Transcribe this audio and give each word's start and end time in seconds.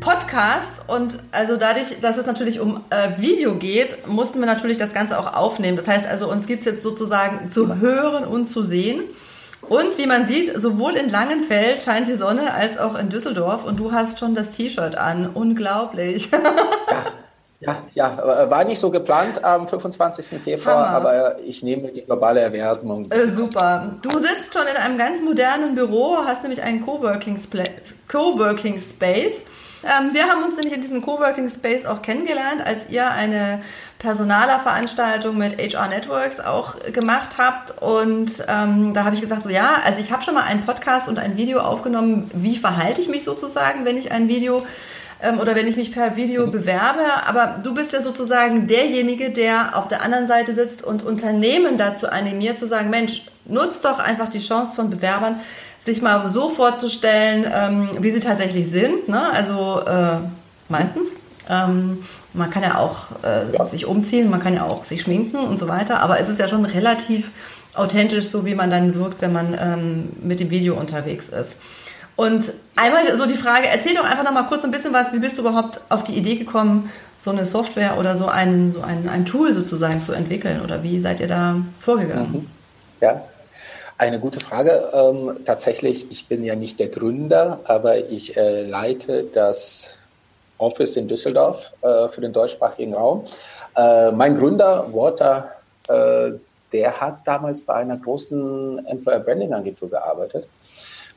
Podcast. 0.00 0.82
Und 0.86 1.18
also 1.32 1.56
dadurch, 1.56 2.00
dass 2.00 2.16
es 2.16 2.26
natürlich 2.26 2.60
um 2.60 2.84
äh, 2.90 3.20
Video 3.20 3.56
geht, 3.56 4.06
mussten 4.06 4.38
wir 4.40 4.46
natürlich 4.46 4.78
das 4.78 4.92
Ganze 4.92 5.18
auch 5.18 5.34
aufnehmen. 5.34 5.76
Das 5.76 5.88
heißt 5.88 6.06
also, 6.06 6.30
uns 6.30 6.46
gibt 6.46 6.60
es 6.60 6.66
jetzt 6.66 6.82
sozusagen 6.82 7.50
zu 7.50 7.76
hören 7.76 8.24
und 8.24 8.48
zu 8.48 8.62
sehen. 8.62 9.02
Und 9.68 9.98
wie 9.98 10.06
man 10.06 10.26
sieht, 10.26 10.54
sowohl 10.60 10.94
in 10.94 11.10
Langenfeld 11.10 11.82
scheint 11.82 12.08
die 12.08 12.14
Sonne 12.14 12.54
als 12.54 12.78
auch 12.78 12.98
in 12.98 13.08
Düsseldorf. 13.08 13.64
Und 13.64 13.78
du 13.78 13.92
hast 13.92 14.18
schon 14.18 14.34
das 14.34 14.50
T-Shirt 14.50 14.96
an. 14.96 15.30
Unglaublich. 15.32 16.30
Ja. 16.90 17.04
Ja, 17.60 17.82
ja, 17.92 18.44
äh, 18.44 18.50
war 18.50 18.62
nicht 18.64 18.78
so 18.78 18.88
geplant 18.88 19.44
am 19.44 19.66
25. 19.66 20.40
Februar, 20.40 20.90
Hammer. 20.92 21.08
aber 21.08 21.40
ich 21.40 21.64
nehme 21.64 21.90
die 21.90 22.02
globale 22.02 22.38
Erwärmung. 22.40 23.10
Äh, 23.10 23.36
super. 23.36 23.96
Du 24.00 24.10
sitzt 24.10 24.54
schon 24.54 24.62
in 24.68 24.76
einem 24.76 24.96
ganz 24.96 25.20
modernen 25.20 25.74
Büro, 25.74 26.18
hast 26.24 26.42
nämlich 26.42 26.62
einen 26.62 26.86
Coworking, 26.86 27.36
Coworking 28.06 28.78
Space. 28.78 29.44
Ähm, 29.84 30.12
wir 30.12 30.26
haben 30.26 30.42
uns 30.42 30.56
nämlich 30.56 30.74
in 30.74 30.80
diesem 30.80 31.02
Coworking 31.02 31.48
Space 31.48 31.86
auch 31.86 32.02
kennengelernt, 32.02 32.64
als 32.64 32.88
ihr 32.90 33.10
eine 33.10 33.62
Personalerveranstaltung 33.98 35.36
mit 35.36 35.58
HR 35.58 35.88
Networks 35.88 36.40
auch 36.40 36.76
gemacht 36.92 37.36
habt. 37.38 37.80
Und 37.80 38.44
ähm, 38.48 38.94
da 38.94 39.04
habe 39.04 39.14
ich 39.14 39.20
gesagt, 39.20 39.42
so 39.42 39.50
ja, 39.50 39.80
also 39.84 40.00
ich 40.00 40.12
habe 40.12 40.22
schon 40.22 40.34
mal 40.34 40.44
einen 40.44 40.64
Podcast 40.64 41.08
und 41.08 41.18
ein 41.18 41.36
Video 41.36 41.60
aufgenommen, 41.60 42.30
wie 42.34 42.56
verhalte 42.56 43.00
ich 43.00 43.08
mich 43.08 43.24
sozusagen, 43.24 43.84
wenn 43.84 43.96
ich 43.96 44.10
ein 44.12 44.28
Video 44.28 44.64
ähm, 45.22 45.40
oder 45.40 45.54
wenn 45.54 45.66
ich 45.66 45.76
mich 45.76 45.92
per 45.92 46.16
Video 46.16 46.48
bewerbe. 46.48 47.04
Aber 47.26 47.60
du 47.62 47.74
bist 47.74 47.92
ja 47.92 48.02
sozusagen 48.02 48.66
derjenige, 48.66 49.30
der 49.30 49.76
auf 49.76 49.88
der 49.88 50.02
anderen 50.02 50.26
Seite 50.26 50.54
sitzt 50.54 50.82
und 50.82 51.04
Unternehmen 51.04 51.76
dazu 51.76 52.08
animiert, 52.08 52.58
zu 52.58 52.66
sagen, 52.68 52.90
Mensch, 52.90 53.22
nutzt 53.44 53.84
doch 53.84 53.98
einfach 53.98 54.28
die 54.28 54.40
Chance 54.40 54.76
von 54.76 54.90
Bewerbern, 54.90 55.40
sich 55.88 56.02
mal 56.02 56.28
so 56.28 56.50
vorzustellen, 56.50 57.46
ähm, 57.52 57.90
wie 58.00 58.10
sie 58.10 58.20
tatsächlich 58.20 58.70
sind. 58.70 59.08
Ne? 59.08 59.32
Also 59.32 59.80
äh, 59.86 60.18
meistens. 60.68 61.16
Ähm, 61.50 62.04
man 62.34 62.50
kann 62.50 62.62
ja 62.62 62.76
auch 62.76 63.06
äh, 63.24 63.56
ja. 63.56 63.66
sich 63.66 63.86
umziehen, 63.86 64.28
man 64.28 64.40
kann 64.40 64.52
ja 64.52 64.64
auch 64.64 64.84
sich 64.84 65.00
schminken 65.00 65.38
und 65.38 65.58
so 65.58 65.66
weiter, 65.66 66.00
aber 66.00 66.20
es 66.20 66.28
ist 66.28 66.38
ja 66.38 66.46
schon 66.46 66.66
relativ 66.66 67.30
authentisch, 67.74 68.28
so 68.28 68.44
wie 68.44 68.54
man 68.54 68.70
dann 68.70 68.94
wirkt, 68.94 69.22
wenn 69.22 69.32
man 69.32 69.56
ähm, 69.58 70.10
mit 70.22 70.40
dem 70.40 70.50
Video 70.50 70.74
unterwegs 70.74 71.30
ist. 71.30 71.56
Und 72.16 72.52
einmal 72.76 73.16
so 73.16 73.24
die 73.24 73.34
Frage, 73.34 73.68
erzähl 73.68 73.94
doch 73.94 74.04
einfach 74.04 74.24
noch 74.24 74.32
mal 74.32 74.42
kurz 74.42 74.62
ein 74.64 74.70
bisschen 74.70 74.92
was, 74.92 75.12
wie 75.14 75.20
bist 75.20 75.38
du 75.38 75.42
überhaupt 75.42 75.80
auf 75.88 76.04
die 76.04 76.12
Idee 76.12 76.36
gekommen, 76.36 76.90
so 77.18 77.30
eine 77.30 77.46
Software 77.46 77.96
oder 77.98 78.18
so 78.18 78.26
ein, 78.26 78.72
so 78.74 78.82
ein, 78.82 79.08
ein 79.08 79.24
Tool 79.24 79.54
sozusagen 79.54 80.02
zu 80.02 80.12
entwickeln 80.12 80.60
oder 80.60 80.82
wie 80.82 81.00
seid 81.00 81.20
ihr 81.20 81.28
da 81.28 81.56
vorgegangen? 81.80 82.32
Mhm. 82.32 82.46
Ja, 83.00 83.22
eine 83.98 84.20
gute 84.20 84.40
Frage. 84.40 84.90
Ähm, 84.94 85.40
tatsächlich, 85.44 86.10
ich 86.10 86.26
bin 86.26 86.44
ja 86.44 86.54
nicht 86.54 86.78
der 86.78 86.88
Gründer, 86.88 87.60
aber 87.64 87.98
ich 87.98 88.36
äh, 88.36 88.62
leite 88.62 89.24
das 89.24 89.96
Office 90.58 90.96
in 90.96 91.08
Düsseldorf 91.08 91.72
äh, 91.82 92.08
für 92.08 92.20
den 92.20 92.32
deutschsprachigen 92.32 92.94
Raum. 92.94 93.24
Äh, 93.76 94.12
mein 94.12 94.36
Gründer, 94.36 94.88
Walter, 94.92 95.50
äh, 95.88 96.32
der 96.72 97.00
hat 97.00 97.20
damals 97.24 97.62
bei 97.62 97.74
einer 97.74 97.96
großen 97.96 98.86
Employer 98.86 99.20
Branding 99.20 99.52
Agentur 99.52 99.90
gearbeitet 99.90 100.48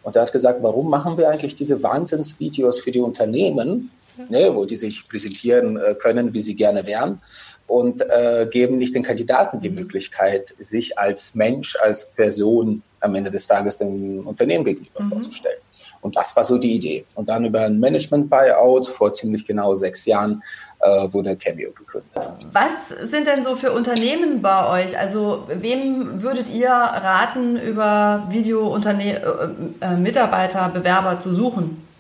und 0.04 0.16
er 0.16 0.24
hat 0.24 0.32
gesagt, 0.32 0.64
warum 0.64 0.90
machen 0.90 1.18
wir 1.18 1.30
eigentlich 1.30 1.56
diese 1.56 1.82
Wahnsinnsvideos 1.84 2.80
für 2.80 2.92
die 2.92 3.02
Unternehmen, 3.02 3.92
ne, 4.30 4.54
wo 4.54 4.66
die 4.66 4.78
sich 4.78 5.08
präsentieren 5.08 5.78
äh, 5.78 5.96
können, 5.96 6.34
wie 6.34 6.40
sie 6.40 6.56
gerne 6.56 6.86
wären 6.86 7.22
und 7.68 8.02
äh, 8.02 8.48
geben 8.52 8.78
nicht 8.78 8.96
den 8.96 9.04
Kandidaten 9.04 9.60
die 9.60 9.70
Möglichkeit, 9.70 10.54
sich 10.58 10.98
als 11.00 11.36
Mensch, 11.36 11.78
als 11.82 12.12
Person 12.12 12.84
am 13.00 13.16
Ende 13.16 13.32
des 13.32 13.48
Tages 13.48 13.78
dem 13.78 14.28
Unternehmen 14.28 14.66
gegenüber 14.66 15.02
mhm. 15.02 15.10
vorzustellen. 15.10 15.58
Und 16.02 16.18
das 16.18 16.36
war 16.36 16.44
so 16.44 16.58
die 16.58 16.74
Idee. 16.74 17.06
Und 17.16 17.30
dann 17.30 17.46
über 17.46 17.62
ein 17.62 17.80
Management-Buyout 17.80 18.88
vor 18.88 19.14
ziemlich 19.14 19.46
genau 19.46 19.76
sechs 19.76 20.06
Jahren 20.06 20.44
äh, 20.80 21.08
wurde 21.14 21.38
Cameo 21.38 21.72
gegründet. 21.72 22.12
Was 22.52 22.90
sind 23.10 23.28
denn 23.28 23.44
so 23.44 23.56
für 23.56 23.72
Unternehmen 23.72 24.42
bei 24.42 24.84
euch? 24.84 25.00
Also 25.00 25.44
wem 25.48 26.24
würdet 26.24 26.50
ihr 26.50 26.72
raten, 26.72 27.56
über 27.56 28.28
Video-Mitarbeiter, 28.30 30.66
äh, 30.66 30.70
äh, 30.70 30.72
Bewerber 30.74 31.18
zu 31.18 31.36
suchen? 31.36 31.91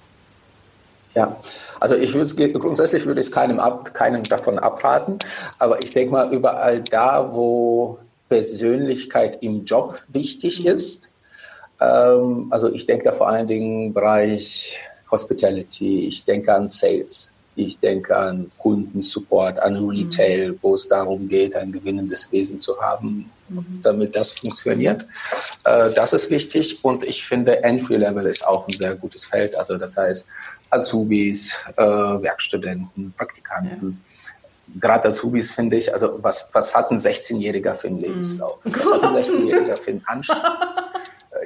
Ja, 1.13 1.37
also 1.79 1.95
ich 1.95 2.13
würde 2.13 2.51
grundsätzlich 2.53 3.05
würde 3.05 3.21
ich 3.21 3.31
keinem, 3.31 3.59
ab, 3.59 3.93
keinem 3.93 4.23
davon 4.23 4.57
abraten, 4.57 5.19
aber 5.59 5.83
ich 5.83 5.91
denke 5.91 6.13
mal 6.13 6.33
überall 6.33 6.81
da, 6.81 7.33
wo 7.33 7.99
Persönlichkeit 8.29 9.43
im 9.43 9.65
Job 9.65 10.01
wichtig 10.07 10.63
mhm. 10.63 10.71
ist. 10.71 11.09
Ähm, 11.81 12.47
also 12.49 12.71
ich 12.71 12.85
denke 12.85 13.05
da 13.05 13.11
vor 13.11 13.27
allen 13.27 13.47
Dingen 13.47 13.87
im 13.87 13.93
Bereich 13.93 14.79
Hospitality, 15.11 16.07
ich 16.07 16.23
denke 16.23 16.53
an 16.53 16.69
Sales. 16.69 17.31
Ich 17.55 17.79
denke 17.79 18.15
an 18.15 18.49
Kundensupport, 18.57 19.59
an 19.59 19.75
Retail, 19.89 20.53
mhm. 20.53 20.59
wo 20.61 20.75
es 20.75 20.87
darum 20.87 21.27
geht, 21.27 21.55
ein 21.55 21.71
gewinnendes 21.71 22.31
Wesen 22.31 22.59
zu 22.59 22.79
haben, 22.79 23.29
mhm. 23.49 23.79
damit 23.83 24.15
das 24.15 24.31
funktioniert. 24.31 25.05
Äh, 25.65 25.91
das 25.91 26.13
ist 26.13 26.29
wichtig 26.29 26.83
und 26.83 27.03
ich 27.03 27.25
finde, 27.25 27.63
Entry-Level 27.63 28.25
ist 28.25 28.47
auch 28.47 28.67
ein 28.67 28.73
sehr 28.73 28.95
gutes 28.95 29.25
Feld. 29.25 29.55
Also 29.55 29.77
das 29.77 29.97
heißt 29.97 30.25
Azubis, 30.69 31.53
äh, 31.75 31.83
Werkstudenten, 31.83 33.13
Praktikanten. 33.17 33.99
Ja. 34.01 34.79
Gerade 34.79 35.09
Azubis 35.09 35.51
finde 35.51 35.75
ich, 35.75 35.91
also 35.91 36.19
was, 36.21 36.49
was 36.53 36.73
hat 36.73 36.91
ein 36.91 36.97
16-Jähriger 36.97 37.75
für 37.75 37.87
einen 37.87 37.97
mhm. 37.97 38.03
Lebenslauf? 38.03 38.59
Was 38.63 38.85
hat 38.85 39.03
ein 39.03 39.15
16-Jähriger 39.17 39.77
für 39.77 39.91
einen 39.91 40.03
Anspruch? 40.05 40.37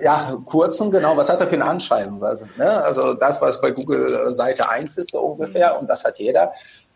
ja, 0.03 0.37
kurzen, 0.45 0.91
genau. 0.91 1.15
Was 1.17 1.29
hat 1.29 1.41
er 1.41 1.47
für 1.47 1.55
ein 1.55 1.61
Anschreiben? 1.61 2.19
Was, 2.21 2.55
ne? 2.57 2.83
Also 2.83 3.13
das, 3.13 3.41
was 3.41 3.59
bei 3.59 3.71
Google 3.71 4.31
Seite 4.31 4.69
1 4.69 4.97
ist 4.97 5.11
so 5.11 5.19
ungefähr 5.19 5.79
und 5.79 5.89
das 5.89 6.03
hat 6.03 6.17
jeder. 6.19 6.51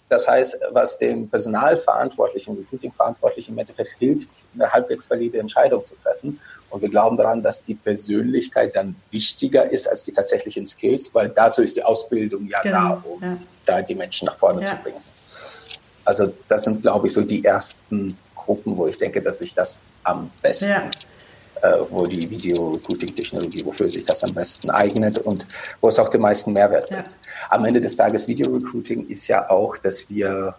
Das 0.09 0.27
heißt, 0.27 0.57
was 0.71 0.97
dem 0.97 1.29
Personalverantwortlichen, 1.29 2.57
Recruiting-Verantwortlichen 2.57 3.51
im 3.51 3.59
Endeffekt 3.59 3.91
hilft, 3.99 4.29
eine 4.55 4.71
halbwegs 4.71 5.07
valide 5.07 5.37
Entscheidung 5.37 5.85
zu 5.85 5.93
treffen. 6.01 6.39
Und 6.71 6.81
wir 6.81 6.89
glauben 6.89 7.15
daran, 7.15 7.43
dass 7.43 7.63
die 7.63 7.75
Persönlichkeit 7.75 8.75
dann 8.75 8.95
wichtiger 9.11 9.71
ist 9.71 9.87
als 9.87 10.03
die 10.03 10.11
tatsächlichen 10.11 10.66
Skills, 10.66 11.13
weil 11.13 11.29
dazu 11.29 11.61
ist 11.61 11.75
die 11.75 11.83
Ausbildung 11.83 12.47
ja 12.47 12.59
genau. 12.61 12.81
da, 12.81 13.03
um 13.07 13.21
ja. 13.21 13.33
da 13.67 13.81
die 13.83 13.93
Menschen 13.93 14.25
nach 14.25 14.35
vorne 14.35 14.61
ja. 14.61 14.66
zu 14.66 14.75
bringen. 14.77 15.01
Also 16.05 16.33
das 16.47 16.63
sind, 16.63 16.81
glaube 16.81 17.05
ich, 17.05 17.13
so 17.13 17.21
die 17.21 17.45
ersten 17.45 18.17
Gruppen, 18.33 18.75
wo 18.75 18.87
ich 18.87 18.97
denke, 18.97 19.21
dass 19.21 19.37
sich 19.37 19.53
das 19.53 19.79
am 20.03 20.31
besten 20.41 20.69
ja 20.69 20.89
wo 21.90 22.06
die 22.06 22.30
Video-Recruiting-Technologie, 22.30 23.66
wofür 23.66 23.90
sich 23.90 24.03
das 24.03 24.24
am 24.24 24.34
besten 24.34 24.70
eignet 24.70 25.20
und 25.20 25.46
wo 25.81 25.90
es 25.90 26.00
auch 26.00 26.09
den 26.09 26.22
meisten 26.22 26.53
Mehrwert 26.53 26.90
gibt. 26.90 27.08
Ja. 27.08 27.14
Am 27.50 27.66
Ende 27.66 27.81
des 27.81 27.96
Tages 27.96 28.28
Video-Recruiting 28.28 29.08
ist 29.08 29.28
ja 29.28 29.50
auch, 29.50 29.78
dass 29.78 30.09
wir 30.09 30.56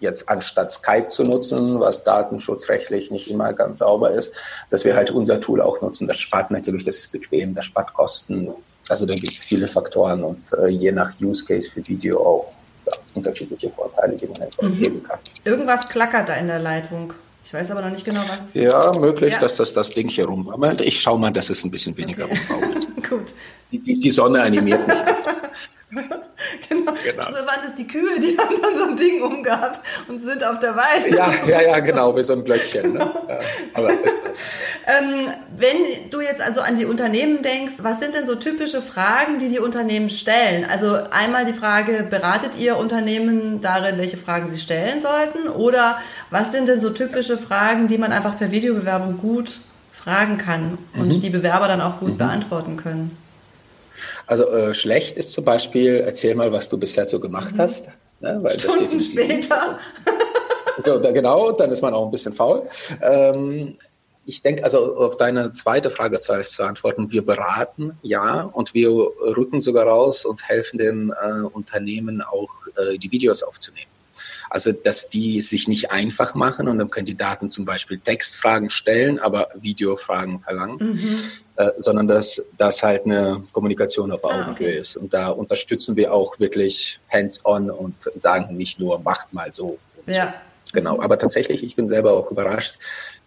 jetzt 0.00 0.28
anstatt 0.28 0.70
Skype 0.72 1.08
zu 1.10 1.22
nutzen, 1.22 1.80
was 1.80 2.04
datenschutzrechtlich 2.04 3.10
nicht 3.10 3.30
immer 3.30 3.52
ganz 3.52 3.80
sauber 3.80 4.12
ist, 4.12 4.32
dass 4.70 4.84
wir 4.84 4.94
halt 4.94 5.10
unser 5.10 5.40
Tool 5.40 5.60
auch 5.60 5.80
nutzen. 5.82 6.06
Das 6.06 6.18
spart 6.18 6.50
natürlich, 6.50 6.84
das 6.84 6.98
ist 6.98 7.12
bequem, 7.12 7.54
das 7.54 7.64
spart 7.64 7.92
Kosten. 7.94 8.52
Also 8.88 9.06
da 9.06 9.14
gibt 9.14 9.32
es 9.32 9.44
viele 9.44 9.66
Faktoren 9.66 10.22
und 10.24 10.52
äh, 10.52 10.68
je 10.68 10.92
nach 10.92 11.12
Use 11.20 11.44
Case 11.44 11.70
für 11.70 11.86
Video 11.86 12.20
auch 12.20 12.50
ja, 12.86 12.92
unterschiedliche 13.14 13.70
Vorteile, 13.70 14.16
die 14.16 14.26
man 14.28 14.42
einfach 14.42 14.62
mhm. 14.62 14.78
geben 14.78 15.02
kann. 15.02 15.18
Irgendwas 15.44 15.88
klackert 15.88 16.28
da 16.28 16.34
in 16.34 16.46
der 16.46 16.60
Leitung. 16.60 17.12
Ich 17.48 17.54
weiß 17.54 17.70
aber 17.70 17.80
noch 17.80 17.88
nicht 17.88 18.04
genau, 18.04 18.20
was 18.28 18.42
es 18.42 18.46
ist. 18.48 18.54
Ja, 18.56 18.92
möglich, 19.00 19.32
ja. 19.32 19.38
dass 19.38 19.56
das 19.56 19.72
das 19.72 19.88
Ding 19.88 20.06
hier 20.06 20.26
rumwammelt. 20.26 20.82
Ich 20.82 21.00
schaue 21.00 21.18
mal, 21.18 21.30
dass 21.30 21.48
es 21.48 21.64
ein 21.64 21.70
bisschen 21.70 21.96
weniger 21.96 22.26
okay. 22.26 22.38
rumbaut. 22.50 22.86
Gut. 23.08 23.24
Die, 23.72 23.78
die, 23.78 23.98
die, 23.98 24.10
Sonne 24.10 24.42
animiert 24.42 24.86
mich. 24.86 24.98
Genau. 26.94 27.26
genau. 27.26 27.46
Waren 27.46 27.60
das 27.64 27.74
die 27.76 27.86
Kühe, 27.86 28.18
die 28.20 28.36
haben 28.38 28.60
dann 28.62 28.78
so 28.78 28.84
ein 28.88 28.96
Ding 28.96 29.22
umgehabt 29.22 29.80
und 30.08 30.20
sind 30.24 30.44
auf 30.44 30.58
der 30.58 30.76
Weide. 30.76 31.14
Ja, 31.14 31.32
ja, 31.46 31.62
ja, 31.62 31.78
genau, 31.80 32.16
wie 32.16 32.22
so 32.22 32.34
ein 32.34 32.44
Glöckchen. 32.44 32.92
Ne? 32.92 32.98
Ja, 33.28 33.38
aber 33.74 33.90
es 33.92 34.20
passt. 34.22 34.42
ähm, 34.86 35.32
wenn 35.56 36.10
du 36.10 36.20
jetzt 36.20 36.40
also 36.40 36.60
an 36.60 36.76
die 36.76 36.84
Unternehmen 36.84 37.42
denkst, 37.42 37.74
was 37.78 38.00
sind 38.00 38.14
denn 38.14 38.26
so 38.26 38.34
typische 38.34 38.82
Fragen, 38.82 39.38
die 39.38 39.48
die 39.48 39.58
Unternehmen 39.58 40.10
stellen? 40.10 40.66
Also 40.68 40.98
einmal 41.10 41.44
die 41.44 41.52
Frage, 41.52 42.06
beratet 42.08 42.56
ihr 42.56 42.76
Unternehmen 42.76 43.60
darin, 43.60 43.98
welche 43.98 44.16
Fragen 44.16 44.50
sie 44.50 44.60
stellen 44.60 45.00
sollten? 45.00 45.48
Oder 45.48 45.98
was 46.30 46.52
sind 46.52 46.68
denn 46.68 46.80
so 46.80 46.90
typische 46.90 47.36
Fragen, 47.36 47.88
die 47.88 47.98
man 47.98 48.12
einfach 48.12 48.38
per 48.38 48.50
Videobewerbung 48.50 49.18
gut 49.18 49.60
fragen 49.92 50.38
kann 50.38 50.78
und 50.94 51.08
mhm. 51.08 51.20
die 51.20 51.30
Bewerber 51.30 51.68
dann 51.68 51.80
auch 51.80 52.00
gut 52.00 52.12
mhm. 52.12 52.18
beantworten 52.18 52.76
können? 52.76 53.16
Also 54.26 54.48
äh, 54.50 54.74
schlecht 54.74 55.16
ist 55.16 55.32
zum 55.32 55.44
Beispiel, 55.44 56.02
erzähl 56.04 56.34
mal, 56.34 56.52
was 56.52 56.68
du 56.68 56.78
bisher 56.78 57.06
so 57.06 57.20
gemacht 57.20 57.56
mhm. 57.56 57.60
hast. 57.60 57.88
Ne? 58.20 58.38
Weil 58.42 58.58
Stunden 58.58 59.00
später. 59.00 59.78
so, 60.78 60.98
da, 60.98 61.12
genau, 61.12 61.52
dann 61.52 61.70
ist 61.70 61.82
man 61.82 61.94
auch 61.94 62.04
ein 62.04 62.10
bisschen 62.10 62.32
faul. 62.32 62.68
Ähm, 63.02 63.76
ich 64.28 64.42
denke, 64.42 64.62
also 64.62 64.96
auf 64.96 65.16
deine 65.16 65.52
zweite 65.52 65.90
Frage 65.90 66.20
zu 66.20 66.62
antworten, 66.62 67.10
wir 67.10 67.24
beraten, 67.24 67.98
ja, 68.02 68.42
und 68.42 68.74
wir 68.74 68.90
rücken 68.90 69.62
sogar 69.62 69.86
raus 69.86 70.26
und 70.26 70.46
helfen 70.46 70.78
den 70.78 71.10
äh, 71.10 71.46
Unternehmen 71.46 72.20
auch, 72.20 72.50
äh, 72.76 72.98
die 72.98 73.10
Videos 73.10 73.42
aufzunehmen. 73.42 73.90
Also, 74.50 74.72
dass 74.72 75.08
die 75.08 75.40
sich 75.40 75.68
nicht 75.68 75.90
einfach 75.90 76.34
machen 76.34 76.68
und 76.68 76.78
dem 76.78 76.90
Kandidaten 76.90 77.50
zum 77.50 77.64
Beispiel 77.64 77.98
Textfragen 77.98 78.70
stellen, 78.70 79.18
aber 79.18 79.48
Videofragen 79.54 80.40
verlangen, 80.40 80.94
mhm. 80.94 81.14
äh, 81.56 81.70
sondern 81.78 82.08
dass 82.08 82.44
das 82.56 82.82
halt 82.82 83.04
eine 83.04 83.42
Kommunikation 83.52 84.10
auf 84.12 84.24
ah, 84.24 84.28
Augenhöhe 84.28 84.48
ah, 84.48 84.52
okay. 84.52 84.78
ist. 84.78 84.96
Und 84.96 85.12
da 85.12 85.28
unterstützen 85.28 85.96
wir 85.96 86.12
auch 86.12 86.38
wirklich 86.38 87.00
hands-on 87.12 87.70
und 87.70 87.94
sagen 88.14 88.56
nicht 88.56 88.80
nur, 88.80 89.00
macht 89.00 89.32
mal 89.32 89.52
so. 89.52 89.78
ja. 90.06 90.34
So. 90.64 90.72
Genau, 90.74 91.00
aber 91.00 91.18
tatsächlich, 91.18 91.64
ich 91.64 91.76
bin 91.76 91.88
selber 91.88 92.12
auch 92.12 92.30
überrascht, 92.30 92.78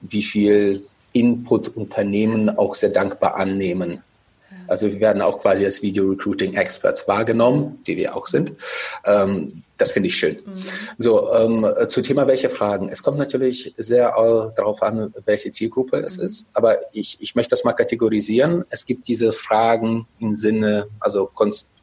wie 0.01 0.21
viel 0.21 0.85
Input 1.11 1.69
Unternehmen 1.75 2.55
auch 2.55 2.75
sehr 2.75 2.89
dankbar 2.91 3.35
annehmen 3.35 4.03
also 4.71 4.87
wir 4.87 5.01
werden 5.01 5.21
auch 5.21 5.39
quasi 5.41 5.65
als 5.65 5.81
Video 5.81 6.07
Recruiting 6.07 6.53
Experts 6.53 7.05
wahrgenommen, 7.05 7.79
die 7.85 7.97
wir 7.97 8.15
auch 8.15 8.25
sind. 8.25 8.53
Ähm, 9.05 9.63
das 9.77 9.91
finde 9.91 10.07
ich 10.07 10.15
schön. 10.15 10.37
Mhm. 10.37 10.63
So, 10.97 11.33
ähm, 11.33 11.67
zu 11.89 12.01
Thema 12.01 12.25
welche 12.25 12.49
Fragen. 12.49 12.87
Es 12.87 13.03
kommt 13.03 13.17
natürlich 13.17 13.73
sehr 13.75 14.13
darauf 14.55 14.81
an, 14.81 15.13
welche 15.25 15.51
Zielgruppe 15.51 15.97
es 15.97 16.17
mhm. 16.17 16.23
ist. 16.23 16.51
Aber 16.53 16.77
ich, 16.93 17.17
ich 17.19 17.35
möchte 17.35 17.49
das 17.49 17.65
mal 17.65 17.73
kategorisieren. 17.73 18.63
Es 18.69 18.85
gibt 18.85 19.09
diese 19.09 19.33
Fragen 19.33 20.07
im 20.19 20.35
Sinne, 20.35 20.87
also 21.01 21.29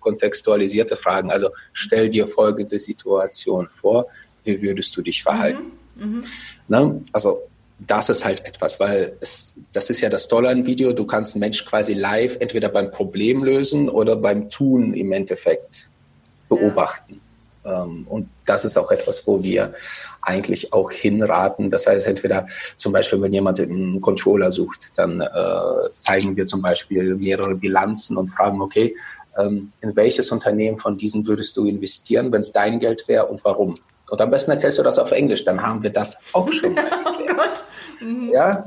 kontextualisierte 0.00 0.96
Fragen. 0.96 1.30
Also 1.30 1.50
stell 1.74 2.08
dir 2.08 2.26
folgende 2.26 2.78
Situation 2.78 3.68
vor. 3.68 4.06
Wie 4.44 4.62
würdest 4.62 4.96
du 4.96 5.02
dich 5.02 5.22
verhalten? 5.22 5.72
Mhm. 5.94 6.14
mhm. 6.14 6.24
Ne? 6.68 7.02
Also 7.12 7.42
das 7.86 8.08
ist 8.08 8.24
halt 8.24 8.44
etwas, 8.46 8.80
weil 8.80 9.16
es, 9.20 9.54
das 9.72 9.90
ist 9.90 10.00
ja 10.00 10.08
das 10.08 10.28
Tolle 10.28 10.48
an 10.48 10.66
Video. 10.66 10.92
Du 10.92 11.06
kannst 11.06 11.34
einen 11.34 11.40
Mensch 11.40 11.64
quasi 11.64 11.94
live 11.94 12.36
entweder 12.40 12.68
beim 12.68 12.90
Problem 12.90 13.44
lösen 13.44 13.88
oder 13.88 14.16
beim 14.16 14.50
Tun 14.50 14.94
im 14.94 15.12
Endeffekt 15.12 15.90
beobachten. 16.48 17.20
Ja. 17.64 17.84
Ähm, 17.84 18.06
und 18.08 18.28
das 18.46 18.64
ist 18.64 18.78
auch 18.78 18.90
etwas, 18.90 19.26
wo 19.26 19.42
wir 19.42 19.72
eigentlich 20.22 20.72
auch 20.72 20.90
hinraten. 20.90 21.70
Das 21.70 21.86
heißt, 21.86 22.06
entweder 22.06 22.46
zum 22.76 22.92
Beispiel, 22.92 23.20
wenn 23.20 23.32
jemand 23.32 23.60
einen 23.60 24.00
Controller 24.00 24.50
sucht, 24.50 24.92
dann 24.96 25.20
äh, 25.20 25.88
zeigen 25.90 26.36
wir 26.36 26.46
zum 26.46 26.62
Beispiel 26.62 27.14
mehrere 27.14 27.54
Bilanzen 27.54 28.16
und 28.16 28.28
fragen, 28.28 28.60
okay, 28.60 28.96
ähm, 29.36 29.72
in 29.80 29.94
welches 29.96 30.30
Unternehmen 30.30 30.78
von 30.78 30.98
diesen 30.98 31.26
würdest 31.26 31.56
du 31.56 31.66
investieren, 31.66 32.32
wenn 32.32 32.40
es 32.40 32.52
dein 32.52 32.80
Geld 32.80 33.06
wäre 33.06 33.26
und 33.26 33.44
warum? 33.44 33.74
Und 34.10 34.20
am 34.20 34.30
besten 34.30 34.50
erzählst 34.50 34.78
du 34.78 34.82
das 34.82 34.98
auf 34.98 35.10
Englisch, 35.10 35.44
dann 35.44 35.62
haben 35.62 35.82
wir 35.82 35.90
das 35.90 36.18
auch 36.32 36.50
schon 36.50 36.74
mal 36.74 36.90
oh 37.06 37.26
Gott. 37.26 37.64
Mhm. 38.00 38.30
Ja, 38.32 38.64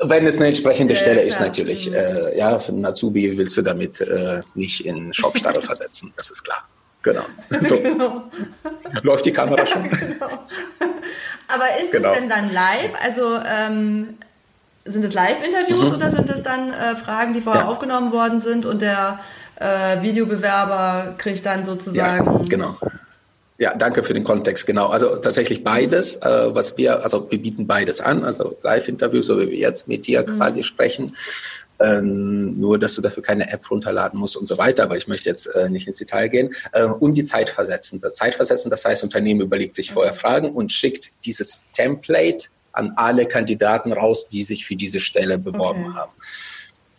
wenn 0.00 0.26
es 0.26 0.36
eine 0.36 0.48
entsprechende 0.48 0.94
ja, 0.94 1.00
Stelle 1.00 1.20
ja, 1.20 1.26
ist, 1.26 1.40
natürlich. 1.40 1.88
Mhm. 1.88 1.94
Äh, 1.94 2.38
ja, 2.38 2.58
für 2.58 2.72
einen 2.72 2.84
Azubi 2.84 3.36
willst 3.36 3.56
du 3.56 3.62
damit 3.62 4.00
äh, 4.00 4.40
nicht 4.54 4.84
in 4.86 5.12
Schockstarre 5.12 5.62
versetzen, 5.62 6.12
das 6.16 6.30
ist 6.30 6.44
klar. 6.44 6.68
Genau. 7.02 7.22
So. 7.60 7.78
genau. 7.78 8.24
Läuft 9.02 9.26
die 9.26 9.32
Kamera 9.32 9.66
schon? 9.66 9.88
genau. 9.90 10.44
Aber 11.48 11.64
ist 11.82 11.92
genau. 11.92 12.12
es 12.12 12.18
denn 12.18 12.28
dann 12.28 12.52
live? 12.52 12.92
Also 13.02 13.38
ähm, 13.44 14.18
sind 14.84 15.04
es 15.04 15.14
Live-Interviews 15.14 15.90
mhm. 15.90 15.96
oder 15.96 16.10
sind 16.10 16.28
es 16.28 16.42
dann 16.42 16.72
äh, 16.72 16.96
Fragen, 16.96 17.32
die 17.32 17.40
vorher 17.40 17.68
aufgenommen 17.68 18.12
worden 18.12 18.40
sind 18.40 18.66
und 18.66 18.82
der 18.82 19.20
äh, 19.56 20.02
Videobewerber 20.02 21.14
kriegt 21.18 21.44
dann 21.46 21.64
sozusagen. 21.64 22.26
Ja, 22.26 22.48
genau. 22.48 22.76
Ja, 23.60 23.74
danke 23.74 24.04
für 24.04 24.14
den 24.14 24.22
Kontext, 24.22 24.66
genau. 24.68 24.86
Also 24.86 25.16
tatsächlich 25.16 25.64
beides, 25.64 26.14
äh, 26.16 26.54
was 26.54 26.78
wir, 26.78 27.02
also 27.02 27.28
wir 27.28 27.42
bieten 27.42 27.66
beides 27.66 28.00
an, 28.00 28.24
also 28.24 28.56
Live-Interview, 28.62 29.20
so 29.20 29.36
wie 29.40 29.50
wir 29.50 29.58
jetzt 29.58 29.88
mit 29.88 30.06
dir 30.06 30.22
mhm. 30.22 30.38
quasi 30.38 30.62
sprechen. 30.62 31.12
Ähm, 31.80 32.58
nur, 32.58 32.78
dass 32.78 32.94
du 32.94 33.02
dafür 33.02 33.22
keine 33.22 33.52
App 33.52 33.68
runterladen 33.68 34.18
musst 34.18 34.36
und 34.36 34.46
so 34.46 34.58
weiter, 34.58 34.84
aber 34.84 34.96
ich 34.96 35.08
möchte 35.08 35.28
jetzt 35.28 35.46
äh, 35.46 35.68
nicht 35.68 35.88
ins 35.88 35.96
Detail 35.96 36.28
gehen. 36.28 36.54
Äh, 36.72 36.84
und 36.84 37.14
die 37.14 37.24
Zeit 37.24 37.50
versetzen. 37.50 38.00
Das 38.00 38.14
Zeit 38.14 38.36
versetzen, 38.36 38.70
das 38.70 38.84
heißt, 38.84 39.02
Unternehmen 39.02 39.40
überlegt 39.40 39.74
sich 39.74 39.92
vorher 39.92 40.12
mhm. 40.12 40.18
Fragen 40.18 40.50
und 40.52 40.70
schickt 40.70 41.10
dieses 41.24 41.72
Template 41.72 42.48
an 42.70 42.92
alle 42.94 43.26
Kandidaten 43.26 43.92
raus, 43.92 44.28
die 44.28 44.44
sich 44.44 44.66
für 44.66 44.76
diese 44.76 45.00
Stelle 45.00 45.36
beworben 45.36 45.86
okay. 45.86 45.94
haben. 45.96 46.12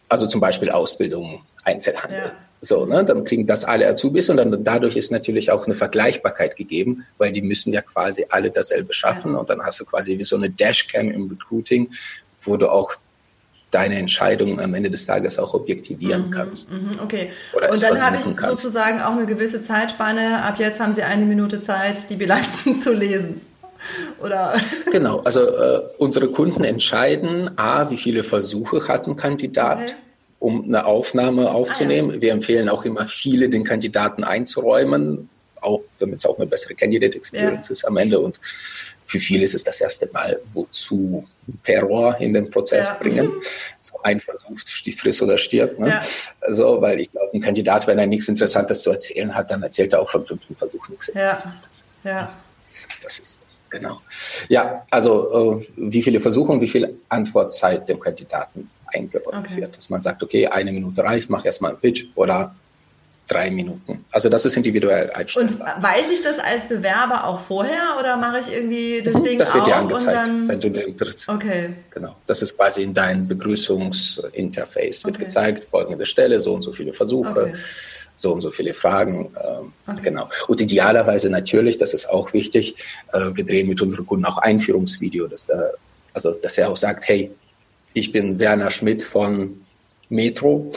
Also 0.10 0.28
zum 0.28 0.42
Beispiel 0.42 0.70
Ausbildung, 0.72 1.42
Einzelhandel. 1.64 2.18
Ja 2.18 2.49
so, 2.62 2.86
ne, 2.86 3.06
dann 3.06 3.24
kriegen 3.24 3.48
das 3.48 3.64
alle 3.64 3.88
Azubis 3.88 4.30
und 4.30 4.38
dann 4.38 4.64
dadurch 4.64 4.98
ist 4.98 5.12
natürlich 5.12 5.52
auch 5.52 5.66
eine 5.66 5.76
Vergleichbarkeit 5.76 6.58
gegeben, 6.58 7.06
weil 7.18 7.32
die 7.32 7.42
müssen 7.42 7.72
ja 7.72 7.82
quasi 7.82 8.26
alle 8.30 8.52
dasselbe 8.52 8.94
schaffen 8.94 9.34
ja. 9.34 9.40
und 9.40 9.50
dann 9.50 9.62
hast 9.62 9.80
du 9.80 9.86
quasi 9.86 10.18
wie 10.18 10.26
so 10.26 10.36
eine 10.36 10.50
Dashcam 10.50 11.10
im 11.10 11.30
Recruiting, 11.30 11.90
wo 12.42 12.58
du 12.58 12.70
auch 12.70 12.96
deine 13.72 13.98
Entscheidung 13.98 14.60
am 14.60 14.74
Ende 14.74 14.90
des 14.90 15.06
Tages 15.06 15.38
auch 15.40 15.54
objektivieren 15.54 16.28
mhm, 16.28 16.32
kannst. 16.32 16.74
Mhm, 16.74 16.92
okay. 17.02 17.30
Oder 17.56 17.72
und 17.72 17.82
dann 17.82 18.02
habe 18.02 18.18
ich 18.18 18.24
kannst. 18.36 18.64
sozusagen 18.64 19.00
auch 19.00 19.12
eine 19.12 19.26
gewisse 19.26 19.62
Zeitspanne. 19.62 20.44
Ab 20.44 20.56
jetzt 20.58 20.80
haben 20.80 20.96
Sie 20.96 21.04
eine 21.04 21.26
Minute 21.26 21.62
Zeit, 21.62 22.10
die 22.10 22.16
Bilanzen 22.16 22.76
zu 22.80 22.94
lesen. 22.94 23.42
Oder? 24.22 24.54
Genau, 24.92 25.20
also 25.20 25.42
äh, 25.42 25.82
unsere 25.98 26.28
Kunden 26.28 26.66
entscheiden, 26.66 27.58
a, 27.58 27.90
wie 27.90 27.96
viele 27.96 28.24
Versuche 28.24 28.88
hat 28.88 29.08
ein 29.08 29.16
Kandidat. 29.16 29.78
Okay 29.78 29.96
um 30.40 30.64
eine 30.64 30.86
Aufnahme 30.86 31.52
aufzunehmen. 31.52 32.12
Ah, 32.12 32.16
ja. 32.16 32.22
Wir 32.22 32.32
empfehlen 32.32 32.70
auch 32.70 32.86
immer 32.86 33.06
viele 33.06 33.50
den 33.50 33.64
Kandidaten 33.64 34.24
einzuräumen, 34.24 35.30
auch 35.62 35.82
damit 36.00 36.20
es 36.20 36.26
auch 36.26 36.38
eine 36.38 36.48
bessere 36.48 36.76
Candidate 36.76 37.18
Experience 37.18 37.68
ja. 37.68 37.74
ist 37.74 37.86
am 37.86 37.98
Ende. 37.98 38.20
Und 38.20 38.40
für 39.06 39.20
viele 39.20 39.44
ist 39.44 39.56
es 39.56 39.64
das 39.64 39.82
erste 39.82 40.10
Mal, 40.14 40.40
wozu 40.54 41.28
Terror 41.64 42.18
in 42.20 42.34
den 42.34 42.50
Prozess 42.50 42.88
ja. 42.88 42.94
bringen. 42.94 43.32
So 43.80 43.96
ein 44.04 44.22
Versuch, 44.22 44.58
friss 44.98 45.22
oder 45.22 45.38
stirbt. 45.38 45.80
Ne? 45.80 45.90
Ja. 45.90 46.02
Also, 46.42 46.82
weil 46.82 47.02
ich 47.02 47.12
glaube, 47.12 47.32
ein 47.34 47.42
Kandidat, 47.42 47.88
wenn 47.88 48.00
er 48.00 48.08
nichts 48.08 48.28
Interessantes 48.28 48.82
zu 48.84 48.92
erzählen 48.92 49.36
hat, 49.36 49.52
dann 49.52 49.64
erzählt 49.64 49.94
er 49.94 50.02
auch 50.02 50.10
vom 50.10 50.26
fünften 50.26 50.56
Versuch 50.56 50.88
nichts 50.90 51.10
Interessantes. 51.10 51.86
Ja. 52.04 52.34
Das 53.02 53.20
ist 53.20 53.40
genau. 53.70 54.02
Ja, 54.48 54.86
also 54.92 55.60
äh, 55.60 55.66
wie 55.76 56.04
viele 56.04 56.20
Versuche 56.20 56.52
und 56.52 56.62
wie 56.62 56.68
viel 56.68 56.98
Antwortzeit 57.10 57.90
dem 57.90 58.00
Kandidaten 58.00 58.70
eingeräumt 58.94 59.48
okay. 59.48 59.62
wird. 59.62 59.78
Dass 59.78 59.90
man 59.90 60.02
sagt, 60.02 60.24
okay, 60.24 60.48
eine 60.48 60.72
Minute 60.72 61.04
reicht, 61.04 61.30
mach 61.30 61.46
erstmal 61.46 61.72
einen 61.72 61.80
Pitch 61.80 62.06
oder 62.16 62.56
drei 63.30 63.52
Minuten. 63.52 64.04
Also 64.12 64.28
das 64.28 64.46
ist 64.46 64.58
individuell 64.58 65.12
einstellbar. 65.12 65.76
Und 65.76 65.84
weiß 65.84 66.10
ich 66.12 66.22
das 66.22 66.40
als 66.40 66.68
Bewerber 66.68 67.26
auch 67.26 67.40
vorher 67.40 67.98
oder 68.00 68.18
mache 68.18 68.40
ich 68.40 68.52
irgendwie 68.52 69.02
das 69.02 69.14
mhm, 69.14 69.24
Ding 69.24 69.38
Das 69.38 69.54
wird 69.54 69.68
dir 69.68 69.76
angezeigt, 69.76 70.18
dann... 70.18 70.48
wenn 70.48 70.60
du 70.60 70.70
den. 70.70 70.96
Okay. 71.28 71.74
Genau. 71.92 72.16
Das 72.26 72.42
ist 72.42 72.58
quasi 72.58 72.84
in 72.84 72.94
deinem 72.94 73.28
Begrüßungsinterface 73.28 75.06
wird 75.06 75.16
okay. 75.16 75.26
gezeigt, 75.26 75.66
folgende 75.66 76.06
Stelle, 76.06 76.40
so 76.40 76.56
und 76.56 76.64
so 76.64 76.72
viele 76.72 76.94
Versuche. 76.94 77.44
Okay. 77.44 77.54
So 78.16 78.34
und 78.34 78.42
so 78.42 78.52
viele 78.52 78.74
Fragen. 78.74 79.31
Ähm, 79.48 79.72
okay. 79.88 80.02
Genau. 80.04 80.28
Und 80.48 80.60
idealerweise 80.60 81.30
natürlich, 81.30 81.78
das 81.78 81.94
ist 81.94 82.10
auch 82.10 82.34
wichtig, 82.34 82.76
äh, 83.14 83.30
wir 83.34 83.46
drehen 83.46 83.69
mit 83.69 83.81
unseren 83.81 84.06
Kunden 84.06 84.26
auch 84.26 84.40
Einführungsvideo, 84.40 85.28
dass, 85.28 85.46
da, 85.46 85.69
also, 86.14 86.34
dass 86.34 86.58
er 86.58 86.69
auch 86.69 86.76
sagt, 86.76 87.08
hey, 87.08 87.31
ich 87.94 88.12
bin 88.12 88.40
Werner 88.40 88.72
Schmidt 88.72 89.04
von 89.04 89.62
Metro 90.10 90.72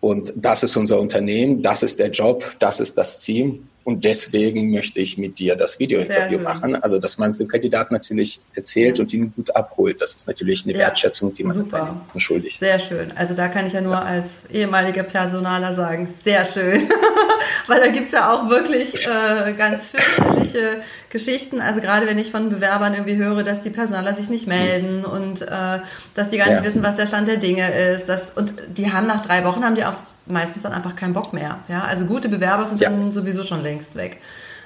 und 0.00 0.32
das 0.36 0.62
ist 0.62 0.76
unser 0.76 0.98
Unternehmen, 0.98 1.62
das 1.62 1.82
ist 1.82 1.98
der 1.98 2.10
Job, 2.10 2.44
das 2.58 2.80
ist 2.80 2.96
das 2.96 3.20
Ziel. 3.20 3.60
Und 3.82 4.04
deswegen 4.04 4.70
möchte 4.70 5.00
ich 5.00 5.16
mit 5.16 5.38
dir 5.38 5.56
das 5.56 5.78
Videointerview 5.78 6.38
machen. 6.38 6.76
Also, 6.76 6.98
dass 6.98 7.16
man 7.16 7.30
es 7.30 7.38
dem 7.38 7.48
Kandidaten 7.48 7.94
natürlich 7.94 8.40
erzählt 8.54 8.98
ja. 8.98 9.02
und 9.02 9.14
ihn 9.14 9.32
gut 9.34 9.56
abholt. 9.56 10.00
Das 10.02 10.14
ist 10.14 10.28
natürlich 10.28 10.64
eine 10.64 10.74
ja. 10.74 10.80
Wertschätzung, 10.80 11.32
die 11.32 11.44
man 11.44 11.56
Super. 11.56 12.00
schuldig. 12.16 12.58
Sehr 12.58 12.78
schön. 12.78 13.10
Also, 13.16 13.34
da 13.34 13.48
kann 13.48 13.66
ich 13.66 13.72
ja 13.72 13.80
nur 13.80 13.94
ja. 13.94 14.02
als 14.02 14.44
ehemaliger 14.52 15.02
Personaler 15.02 15.74
sagen, 15.74 16.12
sehr 16.22 16.44
schön. 16.44 16.88
Weil 17.66 17.80
da 17.80 17.88
gibt 17.88 18.06
es 18.06 18.12
ja 18.12 18.32
auch 18.32 18.50
wirklich 18.50 19.06
äh, 19.06 19.52
ganz 19.54 19.88
fürchterliche 19.88 20.82
Geschichten. 21.08 21.60
Also, 21.60 21.80
gerade 21.80 22.06
wenn 22.06 22.18
ich 22.18 22.30
von 22.30 22.50
Bewerbern 22.50 22.92
irgendwie 22.94 23.16
höre, 23.16 23.42
dass 23.42 23.60
die 23.60 23.70
Personaler 23.70 24.14
sich 24.14 24.28
nicht 24.28 24.46
melden 24.46 24.98
mhm. 24.98 25.04
und 25.04 25.42
äh, 25.42 25.78
dass 26.14 26.28
die 26.28 26.36
gar 26.36 26.50
nicht 26.50 26.64
wissen, 26.64 26.82
was 26.82 26.96
der 26.96 27.06
Stand 27.06 27.28
der 27.28 27.38
Dinge 27.38 27.72
ist. 27.72 28.10
Das, 28.10 28.30
und 28.36 28.52
die 28.68 28.92
haben 28.92 29.06
nach 29.06 29.24
drei 29.24 29.44
Wochen 29.44 29.64
haben 29.64 29.74
die 29.74 29.84
auch 29.86 29.96
meistens 30.26 30.62
dann 30.62 30.72
einfach 30.72 30.96
keinen 30.96 31.12
Bock 31.12 31.32
mehr. 31.32 31.60
Ja? 31.68 31.84
Also 31.84 32.06
gute 32.06 32.28
Bewerber 32.28 32.66
sind 32.66 32.80
ja. 32.80 32.90
dann 32.90 33.12
sowieso 33.12 33.42
schon 33.42 33.62
längst 33.62 33.96
weg. 33.96 34.18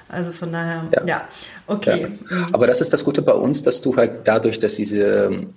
Also 0.07 0.31
von 0.31 0.51
daher, 0.51 0.83
ja, 0.91 1.05
ja. 1.05 1.27
okay. 1.67 2.01
Ja. 2.01 2.07
Mhm. 2.07 2.47
Aber 2.53 2.67
das 2.67 2.81
ist 2.81 2.93
das 2.93 3.03
Gute 3.03 3.21
bei 3.21 3.33
uns, 3.33 3.63
dass 3.63 3.81
du 3.81 3.95
halt 3.95 4.27
dadurch, 4.27 4.59
dass 4.59 4.75
diese 4.75 5.47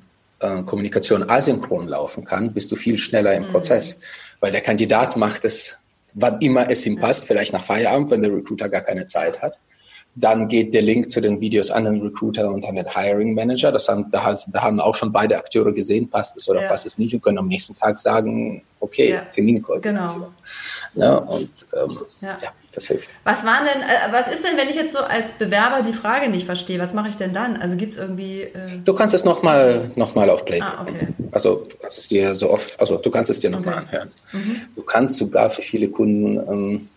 äh, 0.40 0.62
Kommunikation 0.62 1.28
asynchron 1.28 1.88
laufen 1.88 2.24
kann, 2.24 2.52
bist 2.52 2.72
du 2.72 2.76
viel 2.76 2.98
schneller 2.98 3.34
im 3.34 3.44
mhm. 3.44 3.48
Prozess. 3.48 3.98
Weil 4.40 4.52
der 4.52 4.60
Kandidat 4.60 5.16
macht 5.16 5.44
es, 5.44 5.78
wann 6.14 6.40
immer 6.40 6.70
es 6.70 6.86
ihm 6.86 6.96
passt, 6.96 7.26
vielleicht 7.26 7.52
nach 7.52 7.64
Feierabend, 7.64 8.10
wenn 8.10 8.22
der 8.22 8.32
Recruiter 8.32 8.68
gar 8.68 8.80
keine 8.80 9.06
Zeit 9.06 9.42
hat. 9.42 9.58
Dann 10.20 10.48
geht 10.48 10.74
der 10.74 10.82
Link 10.82 11.10
zu 11.10 11.20
den 11.20 11.40
Videos 11.40 11.70
an 11.70 11.84
den 11.84 12.02
Recruiter 12.02 12.48
und 12.48 12.66
an 12.66 12.74
den 12.74 12.92
Hiring 12.92 13.34
Manager. 13.34 13.70
Das 13.70 13.88
haben, 13.88 14.10
da, 14.10 14.36
da 14.48 14.62
haben 14.62 14.80
auch 14.80 14.94
schon 14.94 15.12
beide 15.12 15.36
Akteure 15.36 15.72
gesehen, 15.72 16.10
passt 16.10 16.36
es 16.36 16.48
oder 16.48 16.62
ja. 16.62 16.68
passt 16.68 16.86
es 16.86 16.98
nicht 16.98 17.14
und 17.14 17.22
können 17.22 17.38
am 17.38 17.46
nächsten 17.46 17.74
Tag 17.74 17.98
sagen, 17.98 18.62
okay, 18.80 19.10
ja. 19.10 19.20
Terminkoordination. 19.22 20.26
Genau. 20.94 21.06
Ja, 21.06 21.16
und 21.18 21.50
ähm, 21.76 21.98
ja. 22.20 22.36
ja. 22.42 22.48
das 22.72 22.86
hilft. 22.86 23.10
Was 23.24 23.44
waren 23.44 23.64
denn, 23.64 23.82
äh, 23.82 24.12
was 24.12 24.28
ist 24.28 24.44
denn, 24.44 24.56
wenn 24.56 24.68
ich 24.68 24.76
jetzt 24.76 24.92
so 24.92 25.00
als 25.00 25.32
Bewerber 25.32 25.82
die 25.86 25.92
Frage 25.92 26.28
nicht 26.28 26.46
verstehe? 26.46 26.78
Was 26.80 26.94
mache 26.94 27.08
ich 27.08 27.16
denn 27.16 27.32
dann? 27.32 27.56
Also 27.56 27.76
gibt 27.76 27.92
es 27.92 27.98
irgendwie. 27.98 28.42
Äh 28.42 28.80
du 28.84 28.94
kannst 28.94 29.14
es 29.14 29.24
nochmal 29.24 29.90
noch 29.94 30.14
mal 30.14 30.28
auf 30.30 30.44
Play. 30.44 30.60
Ah, 30.60 30.82
okay. 30.82 31.08
Also 31.30 31.66
du 31.68 31.76
kannst 31.76 31.98
es 31.98 32.08
dir 32.08 32.34
so 32.34 32.50
oft, 32.50 32.80
also 32.80 32.96
du 32.96 33.10
kannst 33.10 33.30
es 33.30 33.40
dir 33.40 33.50
nochmal 33.50 33.74
okay. 33.74 33.84
anhören. 33.86 34.10
Mhm. 34.32 34.56
Du 34.74 34.82
kannst 34.82 35.18
sogar 35.18 35.50
für 35.50 35.62
viele 35.62 35.88
Kunden 35.88 36.38
ähm, 36.48 36.88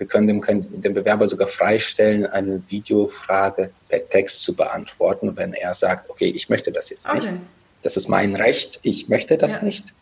wir 0.00 0.06
können 0.06 0.26
dem, 0.26 0.80
dem 0.80 0.94
Bewerber 0.94 1.28
sogar 1.28 1.46
freistellen, 1.46 2.24
eine 2.24 2.62
Videofrage 2.68 3.70
per 3.90 4.08
Text 4.08 4.42
zu 4.42 4.56
beantworten, 4.56 5.36
wenn 5.36 5.52
er 5.52 5.74
sagt, 5.74 6.08
okay, 6.08 6.24
ich 6.24 6.48
möchte 6.48 6.72
das 6.72 6.88
jetzt 6.88 7.06
okay. 7.06 7.18
nicht. 7.18 7.42
Das 7.82 7.98
ist 7.98 8.08
mein 8.08 8.34
Recht, 8.34 8.80
ich 8.82 9.10
möchte 9.10 9.36
das 9.36 9.56
ja. 9.56 9.64
nicht. 9.64 9.92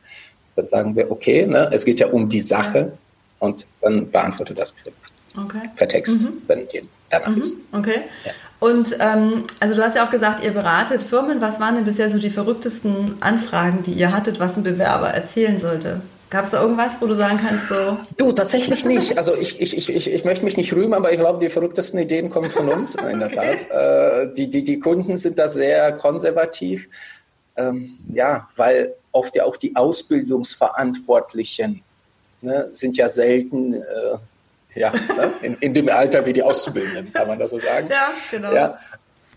Dann 0.54 0.68
sagen 0.68 0.94
wir, 0.94 1.10
okay, 1.10 1.46
ne, 1.46 1.68
es 1.72 1.84
geht 1.84 1.98
ja 1.98 2.06
um 2.06 2.28
die 2.28 2.40
Sache 2.40 2.78
ja. 2.78 2.92
und 3.40 3.66
dann 3.82 4.08
beantworte 4.08 4.54
das 4.54 4.70
bitte 4.70 4.92
okay. 5.36 5.68
per 5.74 5.88
Text, 5.88 6.22
mhm. 6.22 6.42
wenn 6.46 6.68
dir 6.68 6.82
danach 7.10 7.28
mhm. 7.34 7.40
ist. 7.40 7.58
Okay. 7.72 8.02
Ja. 8.24 8.32
Und 8.60 8.96
ähm, 9.00 9.46
also 9.58 9.74
du 9.74 9.82
hast 9.82 9.96
ja 9.96 10.06
auch 10.06 10.10
gesagt, 10.10 10.44
ihr 10.44 10.52
beratet 10.52 11.02
Firmen. 11.02 11.40
Was 11.40 11.58
waren 11.58 11.74
denn 11.74 11.84
bisher 11.84 12.08
so 12.08 12.20
die 12.20 12.30
verrücktesten 12.30 13.16
Anfragen, 13.20 13.82
die 13.82 13.92
ihr 13.92 14.12
hattet, 14.12 14.38
was 14.38 14.56
ein 14.56 14.62
Bewerber 14.62 15.08
erzählen 15.08 15.58
sollte? 15.58 16.02
Gab 16.30 16.44
es 16.44 16.50
da 16.50 16.60
irgendwas, 16.60 17.00
wo 17.00 17.06
du 17.06 17.14
sagen 17.14 17.38
kannst, 17.38 17.68
so? 17.68 17.98
Du, 18.18 18.32
tatsächlich 18.32 18.84
nicht. 18.84 19.16
Also 19.16 19.34
ich, 19.34 19.58
ich, 19.60 19.74
ich, 19.76 19.88
ich, 19.88 20.12
ich 20.12 20.24
möchte 20.24 20.44
mich 20.44 20.58
nicht 20.58 20.74
rühmen, 20.74 20.94
aber 20.94 21.10
ich 21.10 21.18
glaube, 21.18 21.38
die 21.38 21.48
verrücktesten 21.48 21.98
Ideen 21.98 22.28
kommen 22.28 22.50
von 22.50 22.68
uns, 22.68 22.94
in 23.10 23.18
der 23.18 23.30
Tat. 23.30 23.70
Äh, 23.70 24.30
die, 24.34 24.50
die, 24.50 24.62
die 24.62 24.78
Kunden 24.78 25.16
sind 25.16 25.38
da 25.38 25.48
sehr 25.48 25.92
konservativ. 25.92 26.88
Ähm, 27.56 27.98
ja, 28.12 28.46
weil 28.56 28.94
oft 29.12 29.34
ja 29.36 29.44
auch 29.44 29.56
die 29.56 29.74
Ausbildungsverantwortlichen 29.74 31.82
ne, 32.42 32.68
sind 32.72 32.98
ja 32.98 33.08
selten 33.08 33.74
äh, 33.74 33.82
ja, 34.74 34.92
ne, 34.92 35.32
in, 35.42 35.54
in 35.54 35.74
dem 35.74 35.88
Alter 35.88 36.24
wie 36.26 36.32
die 36.32 36.42
Auszubildenden, 36.42 37.12
kann 37.12 37.26
man 37.26 37.38
das 37.38 37.50
so 37.50 37.58
sagen. 37.58 37.88
Ja, 37.90 38.10
genau. 38.30 38.52
Ja. 38.52 38.78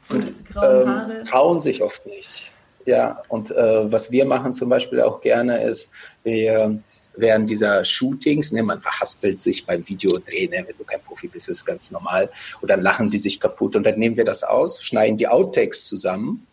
Und, 0.10 0.34
ähm, 0.62 1.24
trauen 1.26 1.62
sich 1.62 1.82
oft 1.82 2.06
nicht. 2.06 2.50
Ja, 2.86 3.22
und 3.30 3.52
äh, 3.52 3.92
was 3.92 4.12
wir 4.12 4.26
machen 4.26 4.54
zum 4.54 4.70
Beispiel 4.70 5.02
auch 5.02 5.22
gerne 5.22 5.64
ist, 5.64 5.92
wir 6.24 6.82
während 7.16 7.50
dieser 7.50 7.84
Shootings, 7.84 8.52
ne, 8.52 8.64
man 8.64 8.82
verhaspelt 8.82 9.40
sich 9.40 9.66
beim 9.66 9.88
Videodrehen, 9.88 10.52
ne, 10.52 10.66
wenn 10.68 10.78
du 10.78 10.84
kein 10.84 11.02
Profi 11.02 11.28
bist, 11.28 11.50
ist 11.50 11.66
ganz 11.66 11.92
normal. 11.92 12.30
Und 12.62 12.70
dann 12.70 12.82
lachen 12.82 13.10
die 13.10 13.20
sich 13.20 13.40
kaputt 13.40 13.76
und 13.76 13.86
dann 13.86 14.00
nehmen 14.00 14.18
wir 14.18 14.26
das 14.26 14.44
aus, 14.44 14.82
schneiden 14.84 15.18
die 15.18 15.28
Outtakes 15.28 15.88
zusammen 15.88 16.48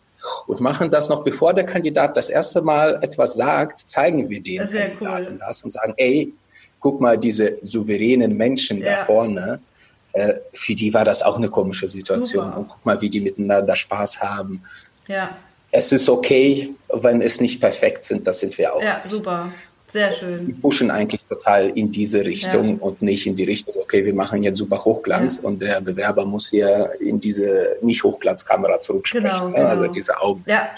und 0.47 0.61
machen 0.61 0.90
das 0.90 1.08
noch 1.08 1.23
bevor 1.23 1.54
der 1.54 1.64
Kandidat 1.64 2.16
das 2.16 2.28
erste 2.28 2.61
Mal 2.62 2.99
etwas 3.02 3.35
sagt, 3.35 3.78
zeigen 3.78 4.28
wir 4.28 4.42
den 4.42 4.66
Sehr 4.68 4.88
Kandidaten 4.88 5.32
cool. 5.32 5.38
das 5.38 5.62
und 5.62 5.73
sagen, 5.73 5.94
ey, 5.97 6.32
guck 6.80 7.00
mal 7.00 7.16
diese 7.18 7.58
souveränen 7.62 8.37
Menschen 8.37 8.78
ja. 8.78 8.97
da 8.97 9.04
vorne, 9.04 9.61
äh, 10.12 10.35
für 10.52 10.75
die 10.75 10.92
war 10.92 11.04
das 11.04 11.23
auch 11.23 11.37
eine 11.37 11.49
komische 11.49 11.88
Situation. 11.88 12.44
Super. 12.47 12.58
Und 12.58 12.68
guck 12.68 12.85
mal, 12.85 13.00
wie 13.00 13.11
die 13.11 13.20
miteinander 13.20 13.76
Spaß 13.76 14.20
haben. 14.20 14.62
Ja 15.06 15.30
es 15.70 15.92
ist 15.92 16.08
okay, 16.08 16.75
wenn 16.92 17.20
es 17.20 17.40
nicht 17.40 17.60
perfekt 17.60 18.02
sind, 18.04 18.26
das 18.26 18.40
sind 18.40 18.56
wir 18.56 18.75
auch. 18.75 18.82
Ja, 18.82 19.02
super. 19.06 19.50
Sehr 19.87 20.12
schön. 20.12 20.46
Wir 20.46 20.54
pushen 20.56 20.90
eigentlich 20.90 21.22
total 21.26 21.70
in 21.70 21.90
diese 21.90 22.25
Richtung 22.25 22.76
ja. 22.76 22.82
und 22.82 23.00
nicht 23.00 23.26
in 23.26 23.34
die 23.34 23.44
Richtung, 23.44 23.75
okay, 23.80 24.04
wir 24.04 24.12
machen 24.12 24.42
jetzt 24.42 24.58
super 24.58 24.84
Hochglanz 24.84 25.38
ja. 25.38 25.48
und 25.48 25.62
der 25.62 25.80
Bewerber 25.80 26.26
muss 26.26 26.50
hier 26.50 26.90
in 27.00 27.18
diese 27.18 27.78
nicht 27.80 28.04
Hochglanzkamera 28.04 28.80
zurücksprechen. 28.80 29.28
Genau, 29.30 29.50
genau. 29.50 29.66
Also 29.66 29.87
diese 29.87 30.20
Augen. 30.20 30.44
Ja, 30.46 30.68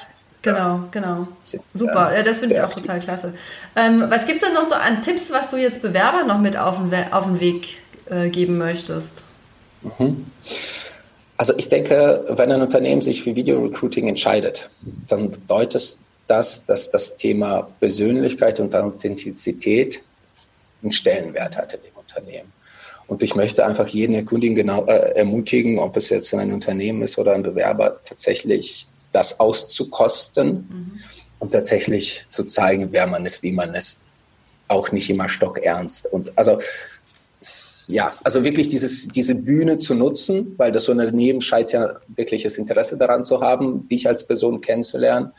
Genau, 0.42 0.84
genau. 0.90 1.28
Super, 1.74 2.14
ja, 2.14 2.22
das 2.22 2.40
finde 2.40 2.54
ich 2.54 2.62
auch 2.62 2.72
total 2.72 2.98
klasse. 2.98 3.34
Ähm, 3.76 4.04
was 4.08 4.26
gibt 4.26 4.40
es 4.40 4.48
denn 4.48 4.54
noch 4.54 4.64
so 4.64 4.74
an 4.74 5.02
Tipps, 5.02 5.30
was 5.30 5.50
du 5.50 5.58
jetzt 5.58 5.82
Bewerber 5.82 6.24
noch 6.24 6.40
mit 6.40 6.56
auf 6.56 6.78
den, 6.78 7.12
auf 7.12 7.24
den 7.24 7.40
Weg 7.40 7.78
äh, 8.08 8.30
geben 8.30 8.56
möchtest? 8.56 9.22
Mhm. 9.82 10.26
Also 11.40 11.54
ich 11.56 11.70
denke, 11.70 12.22
wenn 12.28 12.52
ein 12.52 12.60
Unternehmen 12.60 13.00
sich 13.00 13.22
für 13.22 13.34
Video 13.34 13.60
Recruiting 13.60 14.08
entscheidet, 14.08 14.68
dann 15.08 15.30
bedeutet 15.30 15.96
das, 16.26 16.66
dass 16.66 16.90
das 16.90 17.16
Thema 17.16 17.62
Persönlichkeit 17.80 18.60
und 18.60 18.76
Authentizität 18.76 20.02
einen 20.82 20.92
Stellenwert 20.92 21.56
hat 21.56 21.72
in 21.72 21.80
dem 21.80 21.96
Unternehmen. 21.96 22.52
Und 23.06 23.22
ich 23.22 23.36
möchte 23.36 23.64
einfach 23.64 23.88
jeden 23.88 24.16
Erkundigen 24.16 24.54
genau 24.54 24.84
äh, 24.84 25.16
ermutigen, 25.16 25.78
ob 25.78 25.96
es 25.96 26.10
jetzt 26.10 26.34
ein 26.34 26.52
Unternehmen 26.52 27.00
ist 27.00 27.16
oder 27.16 27.32
ein 27.32 27.42
Bewerber, 27.42 28.00
tatsächlich 28.04 28.86
das 29.10 29.40
auszukosten 29.40 30.68
mhm. 30.68 31.00
und 31.38 31.52
tatsächlich 31.52 32.22
zu 32.28 32.44
zeigen, 32.44 32.88
wer 32.90 33.06
man 33.06 33.24
ist, 33.24 33.42
wie 33.42 33.52
man 33.52 33.74
ist. 33.74 34.02
Auch 34.68 34.92
nicht 34.92 35.08
immer 35.08 35.30
stockernst. 35.30 36.04
Und 36.12 36.36
also 36.36 36.58
ja, 37.90 38.12
also 38.24 38.44
wirklich 38.44 38.68
dieses, 38.68 39.08
diese 39.08 39.34
Bühne 39.34 39.78
zu 39.78 39.94
nutzen, 39.94 40.54
weil 40.56 40.72
das 40.72 40.88
Unternehmen 40.88 41.40
scheint 41.40 41.72
ja 41.72 41.94
wirkliches 42.08 42.58
Interesse 42.58 42.96
daran 42.96 43.24
zu 43.24 43.40
haben, 43.40 43.86
dich 43.86 44.08
als 44.08 44.26
Person 44.26 44.60
kennenzulernen. 44.60 45.32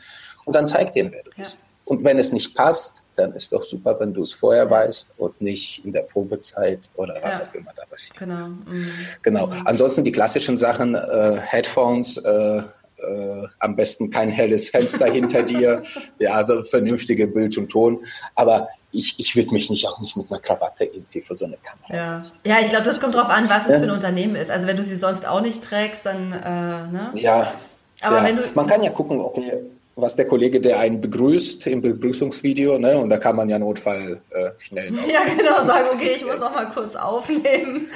Und 0.44 0.54
dann 0.54 0.66
zeig 0.66 0.92
denen, 0.92 1.12
wer 1.12 1.22
du 1.22 1.30
bist. 1.36 1.58
Ja. 1.60 1.66
Und 1.84 2.04
wenn 2.04 2.18
es 2.18 2.32
nicht 2.32 2.54
passt, 2.54 3.02
dann 3.16 3.32
ist 3.34 3.52
doch 3.52 3.62
super, 3.62 3.98
wenn 4.00 4.14
du 4.14 4.22
es 4.22 4.32
vorher 4.32 4.70
weißt 4.70 5.10
und 5.18 5.40
nicht 5.40 5.84
in 5.84 5.92
der 5.92 6.02
Probezeit 6.02 6.80
oder 6.96 7.16
was 7.22 7.38
ja. 7.38 7.44
auch 7.44 7.54
immer 7.54 7.72
da 7.76 7.84
passiert. 7.84 8.16
Genau. 8.18 8.46
Mhm. 8.46 8.90
Genau. 9.22 9.46
Mhm. 9.46 9.62
Ansonsten 9.64 10.04
die 10.04 10.12
klassischen 10.12 10.56
Sachen, 10.56 10.94
äh, 10.94 11.38
Headphones, 11.40 12.16
äh, 12.18 12.62
äh, 13.02 13.46
am 13.58 13.76
besten 13.76 14.10
kein 14.10 14.30
helles 14.30 14.70
Fenster 14.70 15.06
hinter 15.06 15.42
dir, 15.42 15.82
ja, 16.18 16.32
also 16.32 16.62
vernünftige 16.62 17.26
Bild 17.26 17.56
und 17.58 17.68
Ton. 17.68 18.04
Aber 18.34 18.68
ich, 18.92 19.18
ich 19.18 19.34
würde 19.36 19.52
mich 19.52 19.70
nicht 19.70 19.86
auch 19.88 20.00
nicht 20.00 20.16
mit 20.16 20.30
einer 20.30 20.40
Krawatte 20.40 20.84
irgendwie 20.84 21.20
vor 21.20 21.36
so 21.36 21.46
eine 21.46 21.56
Kamera 21.56 21.94
ja. 21.94 22.22
setzen. 22.22 22.38
Ja, 22.44 22.56
ich 22.60 22.70
glaube, 22.70 22.84
das 22.84 23.00
kommt 23.00 23.14
drauf 23.14 23.28
an, 23.28 23.48
was 23.48 23.66
es 23.66 23.78
für 23.78 23.84
ein 23.84 23.90
Unternehmen 23.90 24.36
ist. 24.36 24.50
Also 24.50 24.66
wenn 24.66 24.76
du 24.76 24.82
sie 24.82 24.96
sonst 24.96 25.26
auch 25.26 25.40
nicht 25.40 25.62
trägst, 25.62 26.06
dann, 26.06 26.32
äh, 26.32 26.92
ne? 26.92 27.12
Ja. 27.14 27.54
Aber 28.02 28.18
ja. 28.18 28.24
wenn 28.24 28.36
du. 28.36 28.42
Man 28.54 28.66
kann 28.66 28.82
ja 28.82 28.90
gucken, 28.90 29.20
okay, 29.20 29.62
was 29.96 30.16
der 30.16 30.26
Kollege, 30.26 30.60
der 30.60 30.78
einen 30.78 31.00
begrüßt 31.00 31.66
im 31.66 31.82
Begrüßungsvideo, 31.82 32.78
ne? 32.78 32.98
Und 32.98 33.10
da 33.10 33.18
kann 33.18 33.36
man 33.36 33.48
ja 33.48 33.58
Notfall 33.58 34.20
äh, 34.30 34.50
schnell. 34.58 34.92
Ja, 35.12 35.20
genau, 35.36 35.66
sagen, 35.66 35.88
okay, 35.92 36.12
ich 36.16 36.24
muss 36.24 36.38
noch 36.38 36.54
mal 36.54 36.68
kurz 36.70 36.96
aufnehmen. 36.96 37.88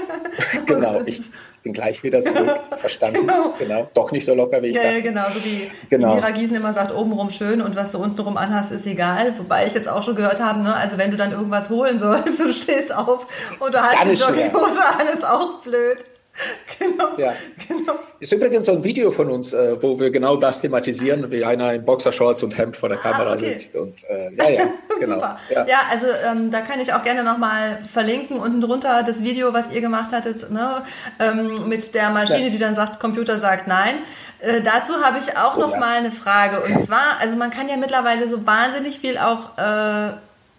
genau, 0.66 1.00
ich, 1.06 1.22
bin 1.66 1.72
gleich 1.72 2.02
wieder 2.04 2.22
zurück. 2.22 2.60
Verstanden. 2.76 3.26
Genau. 3.26 3.54
genau. 3.58 3.90
Doch 3.92 4.12
nicht 4.12 4.24
so 4.24 4.34
locker 4.34 4.62
wie 4.62 4.68
ich 4.68 4.76
ja, 4.76 4.84
dachte. 4.84 4.96
Ja, 4.96 5.02
genau. 5.02 5.24
So 5.34 5.44
wie, 5.44 5.70
genau. 5.90 6.14
Mira 6.14 6.30
Giesen 6.30 6.54
immer 6.54 6.72
sagt, 6.72 6.94
obenrum 6.94 7.30
schön 7.30 7.60
und 7.60 7.74
was 7.74 7.90
du 7.90 7.98
untenrum 7.98 8.36
anhast, 8.36 8.70
ist 8.70 8.86
egal. 8.86 9.34
Wobei 9.36 9.66
ich 9.66 9.74
jetzt 9.74 9.88
auch 9.88 10.02
schon 10.02 10.14
gehört 10.14 10.40
habe, 10.40 10.60
ne, 10.60 10.74
also 10.74 10.96
wenn 10.96 11.10
du 11.10 11.16
dann 11.16 11.32
irgendwas 11.32 11.68
holen 11.68 11.98
sollst, 11.98 12.38
du 12.44 12.52
stehst 12.52 12.94
auf 12.94 13.26
und 13.58 13.74
du 13.74 13.82
hast 13.82 13.96
die 14.04 14.14
Jogginghose 14.14 14.80
an, 14.98 15.08
ist 15.12 15.26
auch 15.26 15.60
blöd. 15.62 15.98
Genau, 16.78 17.16
ja. 17.16 17.32
genau. 17.66 17.94
Ist 18.20 18.32
übrigens 18.32 18.66
so 18.66 18.72
ein 18.72 18.84
Video 18.84 19.10
von 19.10 19.30
uns, 19.30 19.52
äh, 19.52 19.76
wo 19.80 19.98
wir 19.98 20.10
genau 20.10 20.36
das 20.36 20.60
thematisieren, 20.60 21.30
wie 21.30 21.44
einer 21.44 21.72
in 21.72 21.84
Boxershorts 21.84 22.42
und 22.42 22.56
Hemd 22.58 22.76
vor 22.76 22.90
der 22.90 22.98
Kamera 22.98 23.30
ah, 23.30 23.34
okay. 23.34 23.56
sitzt. 23.56 23.76
Und 23.76 24.04
äh, 24.08 24.34
ja, 24.36 24.48
ja, 24.50 24.66
genau. 25.00 25.18
Ja. 25.18 25.66
ja, 25.66 25.78
also 25.90 26.06
ähm, 26.30 26.50
da 26.50 26.60
kann 26.60 26.80
ich 26.80 26.92
auch 26.92 27.02
gerne 27.02 27.24
nochmal 27.24 27.78
verlinken, 27.90 28.38
unten 28.38 28.60
drunter 28.60 29.02
das 29.02 29.22
Video, 29.22 29.54
was 29.54 29.72
ihr 29.72 29.80
gemacht 29.80 30.12
hattet, 30.12 30.50
ne? 30.50 30.82
Ähm, 31.18 31.68
mit 31.68 31.94
der 31.94 32.10
Maschine, 32.10 32.44
ja. 32.44 32.50
die 32.50 32.58
dann 32.58 32.74
sagt, 32.74 33.00
Computer 33.00 33.38
sagt 33.38 33.66
nein. 33.66 33.94
Äh, 34.40 34.60
dazu 34.60 34.94
habe 35.02 35.18
ich 35.18 35.36
auch 35.36 35.56
oh, 35.56 35.60
noch 35.60 35.72
ja. 35.72 35.80
mal 35.80 35.96
eine 35.96 36.10
Frage. 36.10 36.60
Und 36.60 36.84
zwar, 36.84 37.18
also 37.20 37.36
man 37.36 37.50
kann 37.50 37.68
ja 37.68 37.76
mittlerweile 37.76 38.28
so 38.28 38.46
wahnsinnig 38.46 38.98
viel 38.98 39.18
auch 39.18 39.56
äh, 39.56 40.12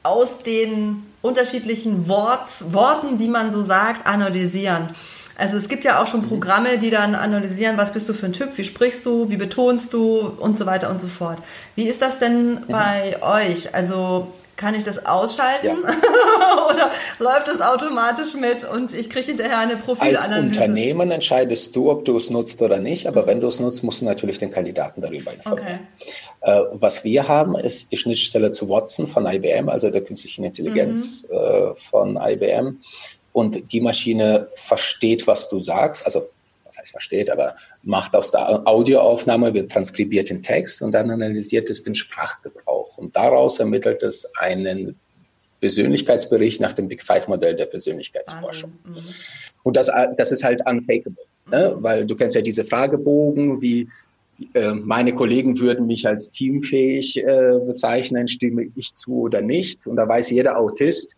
aus 0.03 0.39
den 0.39 1.03
unterschiedlichen 1.21 2.07
Wort, 2.07 2.73
Worten, 2.73 3.17
die 3.17 3.27
man 3.27 3.51
so 3.51 3.61
sagt, 3.61 4.07
analysieren. 4.07 4.89
Also 5.37 5.57
es 5.57 5.69
gibt 5.69 5.85
ja 5.85 6.01
auch 6.01 6.07
schon 6.07 6.21
mhm. 6.21 6.29
Programme, 6.29 6.79
die 6.79 6.89
dann 6.89 7.13
analysieren, 7.13 7.77
was 7.77 7.93
bist 7.93 8.09
du 8.09 8.13
für 8.13 8.25
ein 8.25 8.33
Typ, 8.33 8.57
wie 8.57 8.63
sprichst 8.63 9.05
du, 9.05 9.29
wie 9.29 9.37
betonst 9.37 9.93
du 9.93 10.33
und 10.39 10.57
so 10.57 10.65
weiter 10.65 10.89
und 10.89 10.99
so 10.99 11.07
fort. 11.07 11.37
Wie 11.75 11.87
ist 11.87 12.01
das 12.01 12.17
denn 12.17 12.55
mhm. 12.55 12.65
bei 12.67 13.21
euch? 13.21 13.73
Also 13.75 14.27
kann 14.55 14.73
ich 14.73 14.83
das 14.83 15.05
ausschalten 15.05 15.67
ja. 15.67 15.73
oder 16.71 16.89
läuft 17.19 17.47
es 17.47 17.61
automatisch 17.61 18.33
mit 18.33 18.67
und 18.67 18.95
ich 18.95 19.07
kriege 19.11 19.27
hinterher 19.27 19.59
eine 19.59 19.75
Profilanalyse? 19.75 20.33
Als 20.33 20.57
Unternehmen 20.57 21.11
entscheidest 21.11 21.75
du, 21.75 21.91
ob 21.91 22.05
du 22.05 22.17
es 22.17 22.31
nutzt 22.31 22.59
oder 22.63 22.79
nicht, 22.79 23.05
aber 23.05 23.21
mhm. 23.21 23.27
wenn 23.27 23.41
du 23.41 23.47
es 23.47 23.59
nutzt, 23.59 23.83
musst 23.83 24.01
du 24.01 24.05
natürlich 24.05 24.39
den 24.39 24.49
Kandidaten 24.49 25.01
darüber 25.01 25.31
informieren. 25.31 25.51
Okay. 25.61 25.79
Äh, 26.41 26.63
was 26.73 27.03
wir 27.03 27.27
haben, 27.27 27.55
ist 27.55 27.91
die 27.91 27.97
Schnittstelle 27.97 28.51
zu 28.51 28.67
Watson 28.67 29.05
von 29.05 29.27
IBM, 29.27 29.69
also 29.69 29.91
der 29.91 30.01
künstlichen 30.01 30.43
Intelligenz 30.43 31.27
mhm. 31.29 31.37
äh, 31.37 31.75
von 31.75 32.19
IBM 32.19 32.79
und 33.37 33.71
die 33.71 33.81
Maschine 33.81 34.47
versteht, 34.55 35.27
was 35.27 35.47
du 35.47 35.59
sagst, 35.59 36.03
also 36.03 36.27
was 36.65 36.79
heißt 36.79 36.89
versteht, 36.89 37.29
aber 37.29 37.53
macht 37.83 38.15
aus 38.15 38.31
der 38.31 38.67
Audioaufnahme, 38.67 39.53
wird 39.53 39.71
transkribiert 39.71 40.31
den 40.31 40.41
Text 40.41 40.81
und 40.81 40.91
dann 40.91 41.11
analysiert 41.11 41.69
es 41.69 41.83
den 41.83 41.93
Sprachgebrauch 41.93 42.97
und 42.97 43.15
daraus 43.15 43.59
ermittelt 43.59 44.01
es 44.01 44.27
einen 44.37 44.95
Persönlichkeitsbericht 45.61 46.59
nach 46.61 46.73
dem 46.73 46.87
Big 46.87 47.03
Five-Modell 47.03 47.55
der 47.55 47.67
Persönlichkeitsforschung. 47.67 48.71
Mhm. 48.83 48.95
Und 49.61 49.77
das, 49.77 49.91
das 50.17 50.31
ist 50.31 50.43
halt 50.43 50.65
unfakeable, 50.65 51.23
ne? 51.51 51.75
weil 51.77 52.07
du 52.07 52.15
kennst 52.15 52.35
ja 52.35 52.41
diese 52.41 52.65
Fragebogen, 52.65 53.61
wie 53.61 53.87
äh, 54.55 54.73
meine 54.73 55.13
Kollegen 55.13 55.59
würden 55.59 55.85
mich 55.85 56.07
als 56.07 56.31
teamfähig 56.31 57.23
äh, 57.23 57.59
bezeichnen, 57.67 58.27
stimme 58.27 58.71
ich 58.75 58.95
zu 58.95 59.21
oder 59.21 59.43
nicht. 59.43 59.85
Und 59.85 59.97
da 59.97 60.07
weiß 60.07 60.31
jeder 60.31 60.57
Autist, 60.57 61.15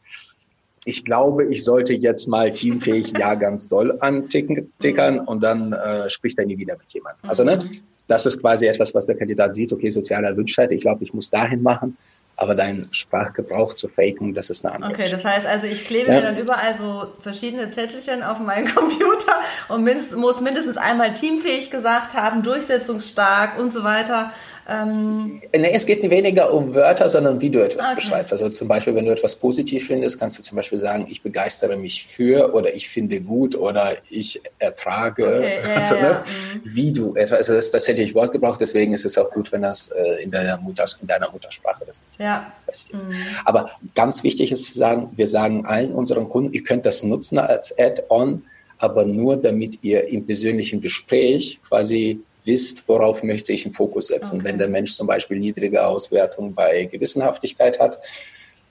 ich 0.89 1.05
glaube, 1.05 1.45
ich 1.45 1.63
sollte 1.63 1.93
jetzt 1.93 2.27
mal 2.27 2.51
teamfähig 2.51 3.13
ja 3.17 3.35
ganz 3.35 3.67
doll 3.67 3.97
antickern 3.99 5.15
mhm. 5.15 5.27
und 5.27 5.43
dann 5.43 5.73
äh, 5.73 6.09
spricht 6.09 6.39
er 6.39 6.45
nie 6.45 6.57
wieder 6.57 6.75
mit 6.77 6.91
jemandem. 6.91 7.29
Also 7.29 7.43
ne, 7.43 7.57
mhm. 7.57 7.69
das 8.07 8.25
ist 8.25 8.41
quasi 8.41 8.65
etwas, 8.65 8.93
was 8.95 9.05
der 9.05 9.15
Kandidat 9.15 9.53
sieht, 9.53 9.71
okay, 9.71 9.89
sozialer 9.89 10.35
Wünschheit, 10.35 10.71
ich 10.71 10.81
glaube, 10.81 11.03
ich 11.03 11.13
muss 11.13 11.29
dahin 11.29 11.61
machen 11.61 11.95
aber 12.39 12.55
dein 12.55 12.87
Sprachgebrauch 12.91 13.73
zu 13.73 13.89
faken, 13.89 14.33
das 14.33 14.49
ist 14.49 14.63
eine 14.63 14.73
andere 14.73 14.91
Okay, 14.91 15.09
das 15.11 15.25
heißt 15.25 15.45
also, 15.45 15.67
ich 15.67 15.85
klebe 15.85 16.07
ja. 16.07 16.15
mir 16.15 16.21
dann 16.21 16.37
überall 16.37 16.73
so 16.77 17.07
verschiedene 17.19 17.69
Zettelchen 17.69 18.23
auf 18.23 18.39
meinen 18.39 18.65
Computer 18.73 19.33
und 19.67 19.83
mindest, 19.83 20.15
muss 20.15 20.39
mindestens 20.39 20.77
einmal 20.77 21.13
teamfähig 21.13 21.69
gesagt 21.69 22.13
haben, 22.13 22.41
durchsetzungsstark 22.41 23.59
und 23.59 23.73
so 23.73 23.83
weiter. 23.83 24.31
Ähm 24.69 25.41
nee, 25.51 25.71
es 25.73 25.85
geht 25.85 26.07
weniger 26.09 26.53
um 26.53 26.75
Wörter, 26.75 27.09
sondern 27.09 27.41
wie 27.41 27.49
du 27.49 27.59
etwas 27.59 27.85
okay. 27.85 27.95
beschreibst. 27.95 28.31
Also 28.31 28.49
zum 28.49 28.67
Beispiel, 28.67 28.93
wenn 28.95 29.05
du 29.05 29.11
etwas 29.11 29.35
positiv 29.35 29.87
findest, 29.87 30.19
kannst 30.19 30.37
du 30.37 30.43
zum 30.43 30.55
Beispiel 30.55 30.77
sagen, 30.77 31.07
ich 31.09 31.23
begeistere 31.23 31.75
mich 31.75 32.05
für 32.05 32.53
oder 32.53 32.73
ich 32.75 32.87
finde 32.89 33.21
gut 33.21 33.55
oder 33.55 33.97
ich 34.09 34.41
ertrage. 34.59 35.25
Okay, 35.25 35.59
ja, 35.67 35.75
also, 35.75 35.95
ja, 35.95 36.01
ne? 36.01 36.07
ja. 36.07 36.23
Wie 36.63 36.91
du 36.91 37.15
etwas, 37.15 37.49
also 37.49 37.71
das, 37.71 37.87
ich 37.87 38.15
Wort 38.15 38.31
gebraucht, 38.31 38.61
deswegen 38.61 38.93
ist 38.93 39.05
es 39.05 39.17
auch 39.17 39.31
gut, 39.31 39.51
wenn 39.51 39.63
das 39.63 39.89
äh, 39.89 40.23
in, 40.23 40.31
deiner 40.31 40.57
Mutter, 40.57 40.85
in 41.01 41.07
deiner 41.07 41.31
Muttersprache 41.31 41.85
ist. 41.85 42.03
Ja. 42.17 42.51
Mhm. 42.91 42.99
Aber 43.45 43.71
ganz 43.95 44.23
wichtig 44.23 44.51
ist 44.51 44.65
zu 44.65 44.77
sagen, 44.77 45.09
wir 45.15 45.27
sagen 45.27 45.65
allen 45.65 45.91
unseren 45.93 46.29
Kunden, 46.29 46.53
ihr 46.53 46.63
könnt 46.63 46.85
das 46.85 47.03
nutzen 47.03 47.39
als 47.39 47.77
Add-on, 47.77 48.43
aber 48.77 49.05
nur 49.05 49.37
damit 49.37 49.79
ihr 49.83 50.07
im 50.07 50.25
persönlichen 50.25 50.81
Gespräch 50.81 51.59
quasi 51.67 52.21
wisst, 52.43 52.87
worauf 52.87 53.23
möchte 53.23 53.51
ich 53.51 53.65
einen 53.65 53.73
Fokus 53.73 54.07
setzen. 54.07 54.37
Okay. 54.37 54.45
Wenn 54.45 54.57
der 54.57 54.67
Mensch 54.67 54.93
zum 54.93 55.07
Beispiel 55.07 55.39
niedrige 55.39 55.85
Auswertung 55.85 56.53
bei 56.53 56.85
Gewissenhaftigkeit 56.85 57.79
hat, 57.79 57.99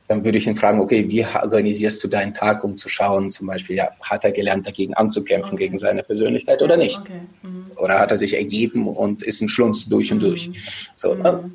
dann 0.08 0.24
würde 0.24 0.38
ich 0.38 0.46
ihn 0.46 0.56
fragen, 0.56 0.80
okay, 0.80 1.08
wie 1.08 1.24
organisierst 1.24 2.02
du 2.02 2.08
deinen 2.08 2.32
Tag, 2.32 2.64
um 2.64 2.78
zu 2.78 2.88
schauen, 2.88 3.30
zum 3.30 3.46
Beispiel, 3.46 3.76
ja, 3.76 3.90
hat 4.00 4.24
er 4.24 4.32
gelernt, 4.32 4.66
dagegen 4.66 4.94
anzukämpfen, 4.94 5.54
okay. 5.54 5.64
gegen 5.64 5.78
seine 5.78 6.02
Persönlichkeit 6.02 6.62
oder 6.62 6.78
nicht? 6.78 7.00
Okay. 7.00 7.20
Mhm. 7.42 7.70
Oder 7.76 7.98
hat 7.98 8.10
er 8.10 8.16
sich 8.16 8.34
ergeben 8.34 8.88
und 8.88 9.22
ist 9.22 9.42
ein 9.42 9.50
Schlunz 9.50 9.86
durch 9.86 10.10
und 10.10 10.18
mhm. 10.18 10.22
durch? 10.22 10.50
So, 10.94 11.14
mhm. 11.14 11.22
Ne? 11.22 11.50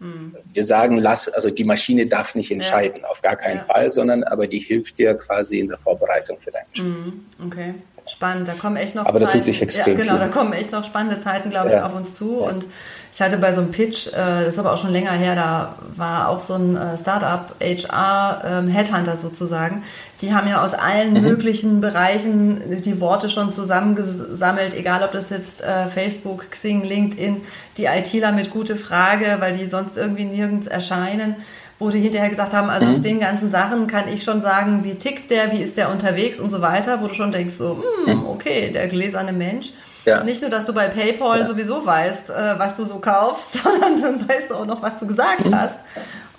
mhm. 0.00 0.36
Wir 0.52 0.64
sagen, 0.64 0.98
lass, 0.98 1.28
also 1.28 1.48
die 1.48 1.64
Maschine 1.64 2.06
darf 2.06 2.34
nicht 2.34 2.50
entscheiden, 2.50 3.00
ja. 3.00 3.08
auf 3.08 3.22
gar 3.22 3.36
keinen 3.36 3.58
ja. 3.58 3.64
Fall, 3.64 3.90
sondern 3.90 4.22
aber 4.22 4.46
die 4.46 4.58
hilft 4.58 4.98
dir 4.98 5.14
quasi 5.14 5.60
in 5.60 5.68
der 5.68 5.78
Vorbereitung 5.78 6.38
für 6.38 6.50
dein 6.50 6.66
Spiel. 6.72 6.84
Mhm. 6.84 7.24
Okay. 7.46 7.74
Spannend, 8.06 8.46
da 8.46 8.52
kommen 8.52 8.76
echt 8.76 8.94
noch 8.94 9.06
Aber 9.06 9.18
Zeiten, 9.18 9.24
da 9.24 9.32
tut 9.32 9.44
sich 9.44 9.62
extrem 9.62 9.96
ja, 9.96 10.02
genau, 10.02 10.18
viel. 10.18 10.20
da 10.20 10.28
kommen 10.28 10.52
echt 10.52 10.72
noch 10.72 10.84
spannende 10.84 11.20
Zeiten, 11.20 11.48
glaube 11.48 11.68
ich, 11.68 11.74
ja. 11.74 11.86
auf 11.86 11.94
uns 11.94 12.14
zu. 12.14 12.36
Und 12.36 12.66
ich 13.14 13.22
hatte 13.22 13.38
bei 13.38 13.54
so 13.54 13.62
einem 13.62 13.70
Pitch, 13.70 14.08
äh, 14.08 14.44
das 14.44 14.54
ist 14.54 14.58
aber 14.58 14.74
auch 14.74 14.76
schon 14.76 14.90
länger 14.90 15.12
her, 15.12 15.34
da 15.34 15.76
war 15.96 16.28
auch 16.28 16.40
so 16.40 16.54
ein 16.54 16.76
äh, 16.76 16.98
Startup 16.98 17.54
HR 17.62 18.42
ähm, 18.44 18.68
Headhunter 18.68 19.16
sozusagen. 19.16 19.84
Die 20.20 20.34
haben 20.34 20.48
ja 20.48 20.62
aus 20.62 20.74
allen 20.74 21.14
mhm. 21.14 21.22
möglichen 21.22 21.80
Bereichen 21.80 22.82
die 22.82 23.00
Worte 23.00 23.30
schon 23.30 23.52
zusammengesammelt, 23.52 24.74
egal 24.74 25.02
ob 25.02 25.12
das 25.12 25.30
jetzt 25.30 25.64
äh, 25.64 25.88
Facebook, 25.88 26.50
Xing, 26.50 26.84
LinkedIn, 26.84 27.40
die 27.78 27.86
ITler 27.86 28.32
mit 28.32 28.50
gute 28.50 28.76
Frage, 28.76 29.36
weil 29.38 29.56
die 29.56 29.66
sonst 29.66 29.96
irgendwie 29.96 30.24
nirgends 30.24 30.66
erscheinen 30.66 31.36
wo 31.78 31.90
die 31.90 32.00
hinterher 32.00 32.28
gesagt 32.28 32.54
haben, 32.54 32.70
also 32.70 32.86
mhm. 32.86 32.92
aus 32.92 33.02
den 33.02 33.20
ganzen 33.20 33.50
Sachen 33.50 33.86
kann 33.86 34.08
ich 34.08 34.22
schon 34.22 34.40
sagen, 34.40 34.84
wie 34.84 34.94
tickt 34.94 35.30
der, 35.30 35.52
wie 35.52 35.60
ist 35.60 35.76
der 35.76 35.90
unterwegs 35.90 36.40
und 36.40 36.50
so 36.50 36.60
weiter, 36.60 37.00
wo 37.00 37.08
du 37.08 37.14
schon 37.14 37.32
denkst, 37.32 37.54
so, 37.54 37.82
hm, 38.06 38.18
mhm. 38.18 38.26
okay, 38.26 38.70
der 38.70 38.86
gläserne 38.88 39.32
Mensch. 39.32 39.72
Ja. 40.04 40.22
Nicht 40.22 40.42
nur, 40.42 40.50
dass 40.50 40.66
du 40.66 40.74
bei 40.74 40.88
PayPal 40.88 41.40
ja. 41.40 41.46
sowieso 41.46 41.84
weißt, 41.84 42.30
äh, 42.30 42.58
was 42.58 42.74
du 42.76 42.84
so 42.84 42.98
kaufst, 42.98 43.54
sondern 43.64 44.00
dann 44.00 44.28
weißt 44.28 44.50
du 44.50 44.54
auch 44.54 44.66
noch, 44.66 44.82
was 44.82 44.96
du 44.96 45.06
gesagt 45.06 45.46
mhm. 45.46 45.54
hast. 45.54 45.76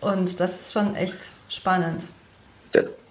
Und 0.01 0.39
das 0.39 0.61
ist 0.61 0.73
schon 0.73 0.95
echt 0.95 1.17
spannend 1.49 2.03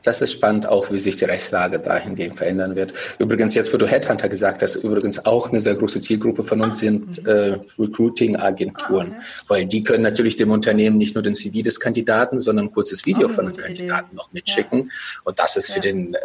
das 0.05 0.21
ist 0.21 0.33
spannend 0.33 0.69
auch, 0.69 0.91
wie 0.91 0.99
sich 0.99 1.17
die 1.17 1.25
Rechtslage 1.25 1.79
dahingehend 1.79 2.37
verändern 2.37 2.77
wird. 2.77 2.93
Übrigens, 3.19 3.55
jetzt, 3.55 3.73
wo 3.73 3.79
du 3.79 3.87
Headhunter 3.87 4.29
gesagt 4.29 4.63
hast, 4.63 4.77
übrigens 4.77 5.25
auch 5.25 5.51
eine 5.51 5.61
sehr 5.61 5.75
große 5.75 6.01
Zielgruppe 6.01 6.45
von 6.45 6.61
uns 6.61 6.79
sind 6.79 7.27
äh, 7.27 7.59
Recruiting-Agenturen, 7.79 9.13
ah, 9.13 9.17
okay. 9.17 9.45
weil 9.49 9.67
die 9.67 9.83
können 9.83 10.03
natürlich 10.03 10.37
dem 10.37 10.51
Unternehmen 10.51 10.99
nicht 10.99 11.15
nur 11.15 11.23
den 11.23 11.35
CV 11.35 11.63
des 11.63 11.81
Kandidaten, 11.81 12.39
sondern 12.39 12.67
ein 12.67 12.73
kurzes 12.73 13.07
Video 13.07 13.29
von 13.29 13.47
dem 13.47 13.57
Kandidaten 13.57 14.09
Idee. 14.09 14.17
noch 14.17 14.31
mitschicken. 14.33 14.79
Ja. 14.79 15.21
Und 15.25 15.39
das 15.39 15.57
ist 15.57 15.73
für 15.73 15.81
den, 15.81 16.15
äh, 16.15 16.19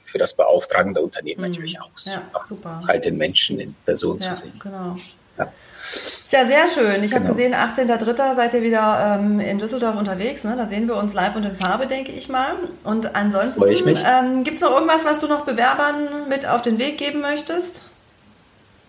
für 0.00 0.18
das 0.18 0.34
beauftragende 0.34 1.02
Unternehmen 1.02 1.42
mhm. 1.42 1.48
natürlich 1.48 1.80
auch, 1.80 1.90
ja, 2.06 2.22
super. 2.48 2.82
halt 2.88 3.04
den 3.04 3.18
Menschen 3.18 3.60
in 3.60 3.74
Person 3.84 4.18
ja, 4.18 4.32
zu 4.32 4.42
sehen. 4.42 4.52
Genau. 4.62 4.96
Ja. 6.30 6.46
Sehr 6.46 6.68
schön. 6.68 7.02
Ich 7.02 7.10
genau. 7.10 7.24
habe 7.24 7.34
gesehen, 7.34 7.54
18.03. 7.54 8.36
seid 8.36 8.54
ihr 8.54 8.62
wieder 8.62 9.18
ähm, 9.20 9.40
in 9.40 9.58
Düsseldorf 9.58 9.96
unterwegs. 9.96 10.44
Ne? 10.44 10.54
Da 10.56 10.66
sehen 10.66 10.86
wir 10.86 10.96
uns 10.96 11.12
live 11.12 11.34
und 11.36 11.44
in 11.44 11.56
Farbe, 11.56 11.86
denke 11.86 12.12
ich 12.12 12.28
mal. 12.28 12.52
Und 12.84 13.14
ansonsten, 13.16 13.62
ähm, 13.62 14.44
gibt 14.44 14.56
es 14.56 14.62
noch 14.62 14.72
irgendwas, 14.72 15.04
was 15.04 15.18
du 15.18 15.26
noch 15.26 15.44
Bewerbern 15.44 16.28
mit 16.28 16.46
auf 16.46 16.62
den 16.62 16.78
Weg 16.78 16.98
geben 16.98 17.20
möchtest? 17.20 17.82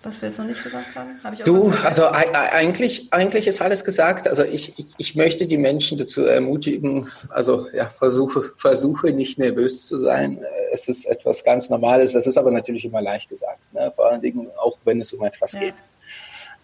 Was 0.04 0.20
wir 0.22 0.30
jetzt 0.30 0.40
noch 0.40 0.48
nicht 0.48 0.64
gesagt 0.64 0.96
haben? 0.96 1.20
Hab 1.24 1.36
du, 1.44 1.72
also 1.84 2.08
eigentlich, 2.08 3.08
eigentlich 3.12 3.46
ist 3.48 3.62
alles 3.62 3.84
gesagt. 3.84 4.28
Also 4.28 4.44
ich, 4.44 4.74
ich, 4.80 4.88
ich, 4.98 5.16
möchte 5.16 5.46
die 5.46 5.60
Menschen 5.60 6.00
dazu 6.00 6.24
ermutigen, 6.24 7.08
also 7.30 7.68
ja, 7.72 7.86
versuche, 7.88 8.52
versuche 8.56 9.12
nicht 9.12 9.38
nervös 9.38 9.86
zu 9.86 10.00
sein. 10.00 10.44
Es 10.74 10.88
ist 10.88 11.06
etwas 11.06 11.44
ganz 11.44 11.70
Normales. 11.70 12.14
Das 12.14 12.26
ist 12.26 12.40
aber 12.40 12.50
natürlich 12.50 12.84
immer 12.84 13.02
leicht 13.02 13.30
gesagt. 13.30 13.60
Ne? 13.74 13.92
Vor 13.96 14.10
allen 14.10 14.22
Dingen 14.22 14.48
auch, 14.58 14.80
wenn 14.86 15.00
es 15.02 15.14
um 15.14 15.24
etwas 15.24 15.54
ja. 15.54 15.60
geht. 15.60 15.76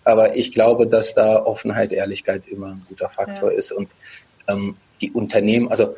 Aber 0.07 0.37
ich 0.37 0.53
glaube, 0.53 0.87
dass 0.87 1.13
da 1.13 1.45
Offenheit, 1.45 1.91
Ehrlichkeit 1.91 2.47
immer 2.47 2.67
ein 2.67 2.81
guter 2.87 3.09
Faktor 3.09 3.51
ja. 3.51 3.57
ist. 3.57 3.73
Und 3.73 3.89
ähm, 4.47 4.77
die 5.01 5.11
Unternehmen, 5.11 5.67
also 5.67 5.95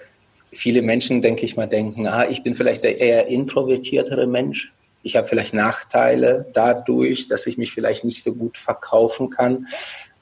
viele 0.52 0.82
Menschen, 0.82 1.22
denke 1.22 1.45
ich 1.45 1.56
mal, 1.56 1.67
denken, 1.67 2.08
ah, 2.08 2.28
ich 2.28 2.41
bin 2.41 2.56
vielleicht 2.56 2.84
der 2.84 3.00
eher 3.00 3.28
introvertiertere 3.28 4.26
Mensch. 4.26 4.74
Ich 5.04 5.15
habe 5.15 5.28
vielleicht 5.28 5.54
Nachteile 5.54 6.48
dadurch, 6.54 7.28
dass 7.28 7.45
ich 7.45 7.60
mich 7.60 7.72
vielleicht 7.72 8.04
nicht 8.04 8.24
so 8.24 8.34
gut 8.34 8.58
verkaufen 8.58 9.30
kann. 9.30 9.67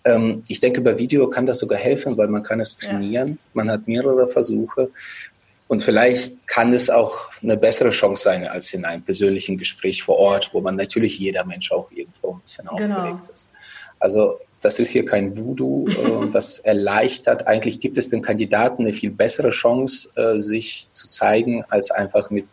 Ähm, 0.04 0.44
ich 0.50 0.60
denke, 0.60 0.82
bei 0.82 1.00
Video 1.00 1.30
kann 1.30 1.46
das 1.46 1.60
sogar 1.60 1.80
helfen, 1.80 2.18
weil 2.18 2.28
man 2.28 2.44
kann 2.44 2.60
es 2.60 2.76
trainieren. 2.76 3.30
Ja. 3.30 3.36
Man 3.54 3.72
hat 3.72 3.88
mehrere 3.88 4.28
Versuche. 4.28 4.90
Und 5.68 5.82
vielleicht 5.82 6.48
kann 6.48 6.74
es 6.74 6.90
auch 6.90 7.30
eine 7.44 7.58
bessere 7.58 7.90
Chance 7.90 8.24
sein 8.24 8.48
als 8.48 8.74
in 8.74 8.86
einem 8.86 9.04
persönlichen 9.04 9.58
Gespräch 9.58 10.02
vor 10.02 10.18
Ort, 10.18 10.52
wo 10.54 10.62
man 10.62 10.76
natürlich 10.76 11.20
jeder 11.20 11.44
Mensch 11.46 11.72
auch 11.72 11.92
irgendwo 11.92 12.36
ein 12.36 12.42
bisschen 12.42 12.68
genau. 12.78 12.96
aufgeregt 12.96 13.30
ist. 13.34 13.50
Also 14.00 14.40
das 14.62 14.80
ist 14.80 14.92
hier 14.92 15.06
kein 15.06 15.38
Voodoo 15.38 15.88
äh, 15.90 16.12
und 16.12 16.34
das 16.36 16.60
erleichtert. 16.60 17.48
Eigentlich 17.48 17.80
gibt 17.80 17.98
es 17.98 18.10
den 18.10 18.22
Kandidaten 18.22 18.84
eine 18.84 18.94
viel 18.94 19.12
bessere 19.12 19.50
Chance, 19.50 20.10
äh, 20.16 20.40
sich 20.40 20.88
zu 20.92 21.10
zeigen, 21.10 21.64
als 21.70 21.92
einfach 21.92 22.30
mit 22.30 22.48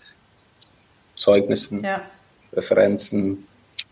Zeugnissen, 1.16 1.84
ja. 1.84 2.02
Referenzen, 2.52 3.46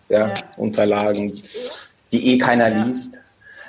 ja, 0.09 0.29
ja. 0.29 0.35
Unterlagen, 0.57 1.33
die 2.11 2.35
eh 2.35 2.39
keiner 2.39 2.69
liest. 2.71 3.21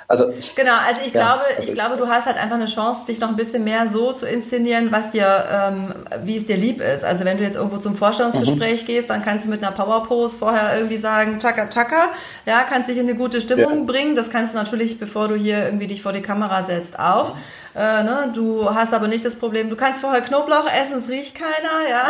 Also, 0.06 0.32
genau, 0.54 0.76
also 0.86 1.00
ich 1.04 1.14
ja, 1.14 1.20
glaube, 1.20 1.44
also 1.56 1.68
ich 1.68 1.74
glaube, 1.74 1.96
du 1.96 2.08
hast 2.08 2.26
halt 2.26 2.36
einfach 2.36 2.56
eine 2.56 2.66
Chance, 2.66 3.06
dich 3.06 3.20
noch 3.20 3.28
ein 3.28 3.36
bisschen 3.36 3.64
mehr 3.64 3.88
so 3.90 4.12
zu 4.12 4.28
inszenieren, 4.28 4.92
was 4.92 5.10
dir, 5.10 5.44
ähm, 5.50 5.94
wie 6.24 6.36
es 6.36 6.44
dir 6.44 6.56
lieb 6.56 6.80
ist. 6.80 7.04
Also 7.04 7.24
wenn 7.24 7.38
du 7.38 7.42
jetzt 7.42 7.56
irgendwo 7.56 7.78
zum 7.78 7.96
Vorstellungsgespräch 7.96 8.82
mhm. 8.82 8.86
gehst, 8.86 9.10
dann 9.10 9.22
kannst 9.22 9.46
du 9.46 9.50
mit 9.50 9.62
einer 9.62 9.72
Powerpose 9.72 10.38
vorher 10.38 10.76
irgendwie 10.76 10.98
sagen, 10.98 11.38
tschakka, 11.38 11.68
tschakka, 11.68 12.10
ja, 12.44 12.64
kannst 12.68 12.90
dich 12.90 12.98
in 12.98 13.08
eine 13.08 13.16
gute 13.16 13.40
Stimmung 13.40 13.78
ja. 13.78 13.84
bringen. 13.84 14.14
Das 14.14 14.30
kannst 14.30 14.54
du 14.54 14.58
natürlich, 14.58 14.98
bevor 14.98 15.28
du 15.28 15.36
hier 15.36 15.64
irgendwie 15.64 15.86
dich 15.86 16.02
vor 16.02 16.12
die 16.12 16.22
Kamera 16.22 16.62
setzt, 16.64 16.98
auch. 16.98 17.34
Mhm. 17.34 17.40
Äh, 17.76 18.04
ne? 18.04 18.30
Du 18.32 18.72
hast 18.72 18.94
aber 18.94 19.08
nicht 19.08 19.24
das 19.24 19.34
Problem, 19.34 19.68
du 19.68 19.74
kannst 19.74 20.00
vorher 20.00 20.20
Knoblauch 20.20 20.66
essen, 20.70 20.98
es 20.98 21.08
riecht 21.08 21.34
keiner, 21.34 21.88
ja. 21.90 22.08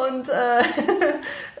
und 0.08 0.28
äh, 0.28 0.62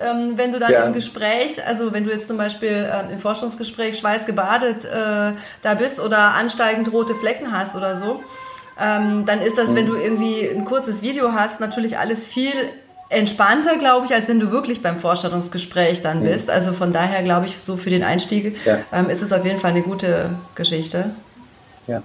ähm, 0.00 0.32
wenn 0.36 0.52
du 0.52 0.58
dann 0.58 0.72
ja. 0.72 0.84
im 0.84 0.94
Gespräch, 0.94 1.64
also 1.66 1.92
wenn 1.92 2.04
du 2.04 2.10
jetzt 2.10 2.28
zum 2.28 2.38
Beispiel 2.38 2.88
äh, 2.90 3.12
im 3.12 3.18
Forschungsgespräch 3.18 3.98
schweißgebadet 3.98 4.86
äh, 4.86 5.32
da 5.60 5.74
bist 5.74 6.00
oder 6.00 6.34
ansteigend 6.34 6.90
rote 6.92 7.14
Flecken 7.14 7.52
hast 7.52 7.76
oder 7.76 8.00
so, 8.00 8.22
ähm, 8.80 9.26
dann 9.26 9.42
ist 9.42 9.58
das, 9.58 9.68
mhm. 9.68 9.76
wenn 9.76 9.86
du 9.86 9.96
irgendwie 9.96 10.48
ein 10.48 10.64
kurzes 10.64 11.02
Video 11.02 11.32
hast, 11.34 11.60
natürlich 11.60 11.98
alles 11.98 12.26
viel 12.26 12.54
entspannter, 13.10 13.76
glaube 13.76 14.06
ich, 14.06 14.14
als 14.14 14.28
wenn 14.28 14.40
du 14.40 14.50
wirklich 14.50 14.80
beim 14.80 14.96
Vorstellungsgespräch 14.96 16.00
dann 16.00 16.20
mhm. 16.20 16.24
bist. 16.24 16.48
Also 16.48 16.72
von 16.72 16.94
daher 16.94 17.22
glaube 17.22 17.44
ich, 17.44 17.58
so 17.58 17.76
für 17.76 17.90
den 17.90 18.02
Einstieg 18.02 18.56
ja. 18.64 18.78
ähm, 18.90 19.10
ist 19.10 19.20
es 19.20 19.30
auf 19.32 19.44
jeden 19.44 19.58
Fall 19.58 19.72
eine 19.72 19.82
gute 19.82 20.30
Geschichte. 20.54 21.10
Ja. 21.86 22.02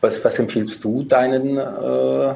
Was, 0.00 0.24
was 0.24 0.38
empfiehlst 0.38 0.82
du 0.84 1.02
deinen 1.02 1.58
äh, 1.58 2.34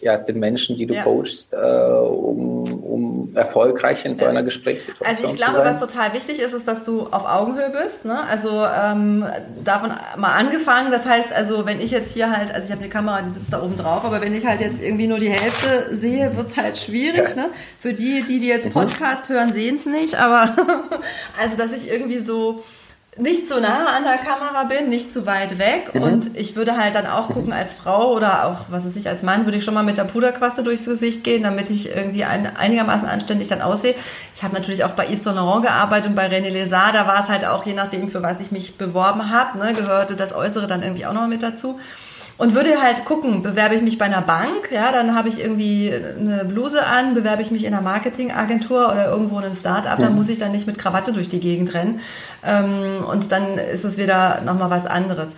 ja, 0.00 0.16
den 0.16 0.38
Menschen, 0.38 0.76
die 0.76 0.86
du 0.86 0.94
ja. 0.94 1.02
coachst, 1.02 1.52
äh, 1.52 1.56
um, 1.56 2.82
um 2.82 3.36
erfolgreich 3.36 4.04
in 4.04 4.14
so 4.14 4.24
einer 4.24 4.42
Gesprächssituation 4.42 5.16
zu 5.16 5.22
sein? 5.22 5.30
Also 5.30 5.34
ich 5.34 5.40
glaube, 5.40 5.68
was 5.68 5.80
total 5.80 6.12
wichtig 6.12 6.40
ist, 6.40 6.52
ist, 6.52 6.68
dass 6.68 6.84
du 6.84 7.06
auf 7.10 7.24
Augenhöhe 7.24 7.70
bist. 7.70 8.04
Ne? 8.04 8.18
Also 8.28 8.64
ähm, 8.64 9.26
davon 9.64 9.90
mal 10.16 10.32
angefangen. 10.32 10.90
Das 10.90 11.06
heißt, 11.06 11.32
also 11.32 11.66
wenn 11.66 11.80
ich 11.80 11.90
jetzt 11.90 12.14
hier 12.14 12.30
halt, 12.36 12.52
also 12.52 12.66
ich 12.66 12.72
habe 12.72 12.82
eine 12.82 12.90
Kamera, 12.90 13.22
die 13.22 13.32
sitzt 13.32 13.52
da 13.52 13.62
oben 13.62 13.76
drauf, 13.76 14.04
aber 14.04 14.20
wenn 14.20 14.34
ich 14.34 14.46
halt 14.46 14.60
jetzt 14.60 14.80
irgendwie 14.80 15.06
nur 15.06 15.18
die 15.18 15.30
Hälfte 15.30 15.96
sehe, 15.96 16.36
wird 16.36 16.48
es 16.48 16.56
halt 16.56 16.78
schwierig. 16.78 17.30
Ja. 17.30 17.42
Ne? 17.42 17.48
Für 17.78 17.94
die, 17.94 18.24
die, 18.24 18.40
die 18.40 18.48
jetzt 18.48 18.66
mhm. 18.66 18.72
Podcast 18.72 19.28
hören, 19.28 19.52
sehen 19.52 19.76
es 19.76 19.86
nicht. 19.86 20.16
Aber 20.16 20.54
also, 21.40 21.56
dass 21.56 21.72
ich 21.72 21.90
irgendwie 21.90 22.18
so 22.18 22.62
nicht 23.18 23.48
so 23.48 23.60
nah 23.60 23.86
an 23.96 24.04
der 24.04 24.18
Kamera 24.18 24.64
bin, 24.64 24.88
nicht 24.88 25.12
zu 25.12 25.26
weit 25.26 25.58
weg. 25.58 25.94
Mhm. 25.94 26.02
Und 26.02 26.36
ich 26.36 26.56
würde 26.56 26.76
halt 26.76 26.94
dann 26.94 27.06
auch 27.06 27.28
gucken, 27.28 27.52
als 27.52 27.74
Frau 27.74 28.14
oder 28.14 28.46
auch, 28.46 28.66
was 28.68 28.86
weiß 28.86 28.96
ich, 28.96 29.08
als 29.08 29.22
Mann, 29.22 29.44
würde 29.44 29.58
ich 29.58 29.64
schon 29.64 29.74
mal 29.74 29.82
mit 29.82 29.98
der 29.98 30.04
Puderquaste 30.04 30.62
durchs 30.62 30.84
Gesicht 30.84 31.24
gehen, 31.24 31.42
damit 31.42 31.70
ich 31.70 31.94
irgendwie 31.94 32.24
ein, 32.24 32.56
einigermaßen 32.56 33.08
anständig 33.08 33.48
dann 33.48 33.62
aussehe. 33.62 33.94
Ich 34.34 34.42
habe 34.42 34.54
natürlich 34.54 34.84
auch 34.84 34.90
bei 34.90 35.06
Yves 35.06 35.24
Saint 35.24 35.36
Laurent 35.36 35.64
gearbeitet 35.64 36.10
und 36.10 36.16
bei 36.16 36.26
René 36.26 36.50
Lézard, 36.50 36.92
da 36.92 37.06
war 37.06 37.22
es 37.22 37.28
halt 37.28 37.44
auch, 37.44 37.66
je 37.66 37.74
nachdem, 37.74 38.08
für 38.08 38.22
was 38.22 38.40
ich 38.40 38.52
mich 38.52 38.78
beworben 38.78 39.30
habe, 39.30 39.58
ne, 39.58 39.74
gehörte 39.74 40.16
das 40.16 40.32
Äußere 40.32 40.66
dann 40.66 40.82
irgendwie 40.82 41.06
auch 41.06 41.12
noch 41.12 41.26
mit 41.26 41.42
dazu 41.42 41.78
und 42.38 42.54
würde 42.54 42.80
halt 42.80 43.04
gucken, 43.04 43.42
bewerbe 43.42 43.74
ich 43.74 43.82
mich 43.82 43.98
bei 43.98 44.04
einer 44.04 44.22
Bank, 44.22 44.70
ja, 44.70 44.92
dann 44.92 45.14
habe 45.14 45.28
ich 45.28 45.40
irgendwie 45.40 45.92
eine 45.92 46.44
Bluse 46.44 46.86
an, 46.86 47.14
bewerbe 47.14 47.42
ich 47.42 47.50
mich 47.50 47.64
in 47.64 47.74
einer 47.74 47.82
Marketingagentur 47.82 48.90
oder 48.90 49.10
irgendwo 49.10 49.38
in 49.38 49.44
einem 49.44 49.54
Startup, 49.54 49.98
dann 49.98 50.14
muss 50.14 50.28
ich 50.28 50.38
dann 50.38 50.52
nicht 50.52 50.66
mit 50.66 50.78
Krawatte 50.78 51.12
durch 51.12 51.28
die 51.28 51.40
Gegend 51.40 51.74
rennen 51.74 52.00
ähm, 52.44 53.04
und 53.06 53.32
dann 53.32 53.58
ist 53.58 53.84
es 53.84 53.98
wieder 53.98 54.40
nochmal 54.42 54.70
was 54.70 54.86
anderes. 54.86 55.30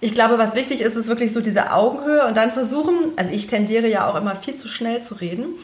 Ich 0.00 0.12
glaube, 0.12 0.38
was 0.38 0.54
wichtig 0.54 0.80
ist, 0.80 0.96
ist 0.96 1.08
wirklich 1.08 1.32
so 1.32 1.40
diese 1.40 1.72
Augenhöhe 1.72 2.26
und 2.26 2.36
dann 2.36 2.50
versuchen, 2.50 2.96
also 3.16 3.32
ich 3.32 3.46
tendiere 3.46 3.86
ja 3.86 4.08
auch 4.08 4.16
immer 4.16 4.34
viel 4.34 4.56
zu 4.56 4.66
schnell 4.66 5.02
zu 5.02 5.14
reden, 5.14 5.54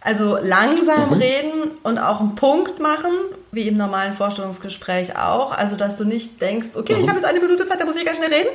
also 0.00 0.38
langsam 0.40 1.08
mhm. 1.08 1.14
reden 1.14 1.52
und 1.82 1.98
auch 1.98 2.20
einen 2.20 2.36
Punkt 2.36 2.78
machen, 2.78 3.10
wie 3.50 3.66
im 3.66 3.76
normalen 3.76 4.12
Vorstellungsgespräch 4.12 5.16
auch. 5.18 5.50
Also, 5.50 5.74
dass 5.74 5.96
du 5.96 6.04
nicht 6.04 6.40
denkst, 6.40 6.68
okay, 6.76 6.94
mhm. 6.94 7.00
ich 7.00 7.08
habe 7.08 7.18
jetzt 7.18 7.26
eine 7.26 7.40
Minute 7.40 7.66
Zeit, 7.66 7.80
da 7.80 7.84
muss 7.84 7.96
ich 7.96 8.04
ganz 8.04 8.18
schnell 8.18 8.32
reden, 8.32 8.50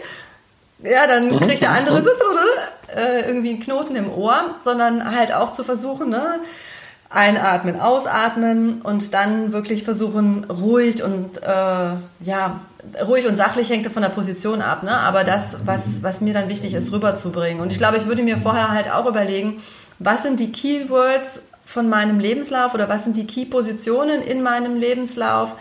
ja, 0.84 1.08
dann 1.08 1.26
mhm. 1.26 1.40
kriegt 1.40 1.62
der 1.62 1.72
andere 1.72 2.02
äh, 2.96 3.28
irgendwie 3.28 3.52
einen 3.52 3.60
Knoten 3.60 3.96
im 3.96 4.12
Ohr, 4.12 4.56
sondern 4.64 5.16
halt 5.16 5.34
auch 5.34 5.54
zu 5.54 5.64
versuchen, 5.64 6.10
ne? 6.10 6.40
Einatmen, 7.10 7.80
ausatmen 7.80 8.82
und 8.82 9.14
dann 9.14 9.52
wirklich 9.52 9.84
versuchen, 9.84 10.46
ruhig 10.46 11.04
und 11.04 11.44
äh, 11.44 11.46
ja, 11.46 12.62
ruhig 13.06 13.28
und 13.28 13.36
sachlich 13.36 13.70
hängt 13.70 13.86
von 13.88 14.02
der 14.02 14.10
Position 14.10 14.62
ab, 14.62 14.84
ne? 14.84 14.98
Aber 14.98 15.24
das, 15.24 15.58
was, 15.66 16.04
was 16.04 16.22
mir 16.22 16.34
dann 16.34 16.48
wichtig 16.48 16.74
ist, 16.74 16.92
rüberzubringen. 16.92 17.62
Und 17.62 17.72
ich 17.72 17.78
glaube, 17.78 17.98
ich 17.98 18.08
würde 18.08 18.24
mir 18.24 18.38
vorher 18.38 18.70
halt 18.70 18.92
auch 18.92 19.06
überlegen, 19.08 19.62
was 20.00 20.24
sind 20.24 20.40
die 20.40 20.52
Keywords 20.52 21.42
von 21.66 21.90
meinem 21.90 22.20
Lebenslauf 22.20 22.74
oder 22.74 22.90
was 22.90 23.04
sind 23.04 23.18
die 23.18 23.28
Key-Positionen 23.28 24.22
in 24.22 24.42
meinem 24.42 24.78
Lebenslauf, 24.78 25.56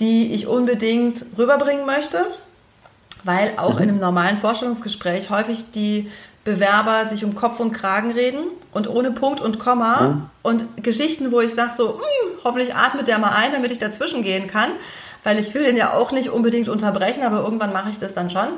die 0.00 0.32
ich 0.32 0.46
unbedingt 0.46 1.24
rüberbringen 1.36 1.86
möchte 1.86 2.26
weil 3.24 3.52
auch 3.56 3.74
mhm. 3.74 3.82
in 3.82 3.88
einem 3.90 3.98
normalen 3.98 4.36
Vorstellungsgespräch 4.36 5.30
häufig 5.30 5.70
die 5.72 6.10
Bewerber 6.44 7.06
sich 7.06 7.24
um 7.24 7.34
Kopf 7.34 7.60
und 7.60 7.72
Kragen 7.72 8.10
reden 8.10 8.44
und 8.72 8.88
ohne 8.88 9.10
Punkt 9.10 9.40
und 9.40 9.58
Komma 9.58 10.00
mhm. 10.00 10.30
und 10.42 10.82
Geschichten, 10.82 11.30
wo 11.30 11.40
ich 11.40 11.52
sage 11.52 11.72
so, 11.76 11.94
hm, 11.94 12.38
hoffentlich 12.44 12.74
atmet 12.74 13.06
der 13.08 13.18
mal 13.18 13.30
ein, 13.30 13.52
damit 13.52 13.70
ich 13.70 13.78
dazwischen 13.78 14.22
gehen 14.22 14.46
kann, 14.46 14.70
weil 15.24 15.38
ich 15.38 15.52
will 15.54 15.64
den 15.64 15.76
ja 15.76 15.92
auch 15.92 16.10
nicht 16.12 16.30
unbedingt 16.30 16.68
unterbrechen, 16.68 17.22
aber 17.22 17.40
irgendwann 17.40 17.72
mache 17.72 17.90
ich 17.90 17.98
das 17.98 18.14
dann 18.14 18.30
schon. 18.30 18.48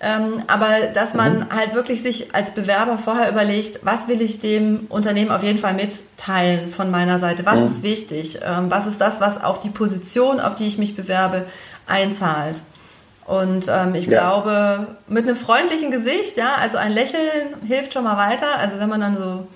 Ähm, 0.00 0.42
aber 0.48 0.88
dass 0.92 1.14
man 1.14 1.40
mhm. 1.40 1.46
halt 1.54 1.74
wirklich 1.74 2.02
sich 2.02 2.34
als 2.34 2.52
Bewerber 2.52 2.98
vorher 2.98 3.30
überlegt, 3.30 3.80
was 3.84 4.08
will 4.08 4.20
ich 4.20 4.40
dem 4.40 4.86
Unternehmen 4.88 5.30
auf 5.30 5.42
jeden 5.42 5.58
Fall 5.58 5.74
mitteilen 5.74 6.70
von 6.70 6.90
meiner 6.90 7.18
Seite, 7.18 7.46
was 7.46 7.60
mhm. 7.60 7.66
ist 7.66 7.82
wichtig, 7.82 8.38
ähm, 8.42 8.70
was 8.70 8.86
ist 8.86 9.00
das, 9.00 9.20
was 9.20 9.42
auf 9.42 9.60
die 9.60 9.70
Position, 9.70 10.40
auf 10.40 10.54
die 10.56 10.66
ich 10.66 10.78
mich 10.78 10.96
bewerbe, 10.96 11.46
einzahlt. 11.86 12.60
Und 13.26 13.68
ähm, 13.68 13.94
ich 13.94 14.06
ja. 14.06 14.20
glaube, 14.20 14.86
mit 15.08 15.24
einem 15.24 15.36
freundlichen 15.36 15.90
Gesicht, 15.90 16.36
ja, 16.36 16.56
also 16.60 16.76
ein 16.76 16.92
Lächeln 16.92 17.54
hilft 17.66 17.94
schon 17.94 18.04
mal 18.04 18.16
weiter. 18.16 18.58
Also 18.58 18.78
wenn 18.78 18.88
man 18.88 19.00
dann 19.00 19.16
so 19.16 19.46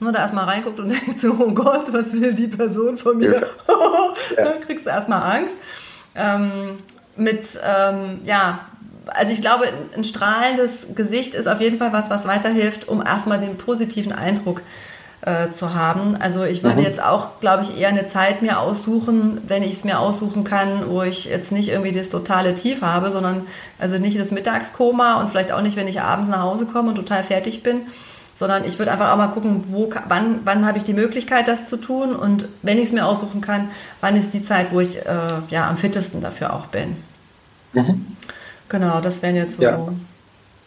nur 0.00 0.12
da 0.12 0.20
erstmal 0.20 0.46
reinguckt 0.46 0.80
und 0.80 0.88
denkt 1.06 1.20
so, 1.20 1.36
oh 1.38 1.52
Gott, 1.52 1.92
was 1.92 2.12
will 2.12 2.34
die 2.34 2.48
Person 2.48 2.96
von 2.96 3.18
mir? 3.18 3.46
Ja. 4.36 4.44
dann 4.44 4.60
kriegst 4.60 4.86
du 4.86 4.90
erstmal 4.90 5.38
Angst. 5.38 5.54
Ähm, 6.14 6.78
mit, 7.16 7.58
ähm, 7.64 8.20
ja, 8.24 8.66
also 9.06 9.32
ich 9.32 9.40
glaube, 9.40 9.64
ein 9.96 10.04
strahlendes 10.04 10.88
Gesicht 10.94 11.34
ist 11.34 11.48
auf 11.48 11.60
jeden 11.60 11.78
Fall 11.78 11.92
was, 11.92 12.08
was 12.08 12.26
weiterhilft, 12.26 12.88
um 12.88 13.04
erstmal 13.04 13.38
den 13.38 13.56
positiven 13.56 14.12
Eindruck 14.12 14.58
zu 14.58 14.64
äh, 15.22 15.50
zu 15.52 15.74
haben. 15.74 16.16
Also 16.16 16.42
ich 16.44 16.62
würde 16.62 16.78
mhm. 16.78 16.86
jetzt 16.86 17.02
auch, 17.02 17.40
glaube 17.40 17.62
ich, 17.62 17.78
eher 17.78 17.88
eine 17.88 18.06
Zeit 18.06 18.42
mir 18.42 18.58
aussuchen, 18.58 19.40
wenn 19.46 19.62
ich 19.62 19.72
es 19.72 19.84
mir 19.84 20.00
aussuchen 20.00 20.42
kann, 20.42 20.88
wo 20.88 21.02
ich 21.02 21.26
jetzt 21.26 21.52
nicht 21.52 21.68
irgendwie 21.68 21.92
das 21.92 22.08
totale 22.08 22.54
Tief 22.54 22.82
habe, 22.82 23.10
sondern 23.12 23.46
also 23.78 23.98
nicht 23.98 24.18
das 24.18 24.32
Mittagskoma 24.32 25.20
und 25.20 25.30
vielleicht 25.30 25.52
auch 25.52 25.62
nicht, 25.62 25.76
wenn 25.76 25.86
ich 25.86 26.00
abends 26.00 26.28
nach 26.28 26.42
Hause 26.42 26.66
komme 26.66 26.88
und 26.88 26.96
total 26.96 27.22
fertig 27.22 27.62
bin, 27.62 27.82
sondern 28.34 28.64
ich 28.64 28.78
würde 28.80 28.90
einfach 28.90 29.12
auch 29.12 29.16
mal 29.16 29.28
gucken, 29.28 29.64
wo, 29.68 29.88
wann, 30.08 30.40
wann 30.44 30.66
habe 30.66 30.78
ich 30.78 30.84
die 30.84 30.92
Möglichkeit, 30.94 31.46
das 31.46 31.68
zu 31.68 31.76
tun 31.76 32.16
und 32.16 32.48
wenn 32.62 32.78
ich 32.78 32.86
es 32.86 32.92
mir 32.92 33.06
aussuchen 33.06 33.40
kann, 33.40 33.68
wann 34.00 34.16
ist 34.16 34.34
die 34.34 34.42
Zeit, 34.42 34.72
wo 34.72 34.80
ich 34.80 34.96
äh, 34.96 35.40
ja 35.50 35.68
am 35.68 35.76
fittesten 35.76 36.20
dafür 36.20 36.52
auch 36.52 36.66
bin. 36.66 36.96
Mhm. 37.74 38.06
Genau, 38.68 39.00
das 39.00 39.22
wären 39.22 39.36
jetzt 39.36 39.58
so 39.58 39.62
ja. 39.62 39.86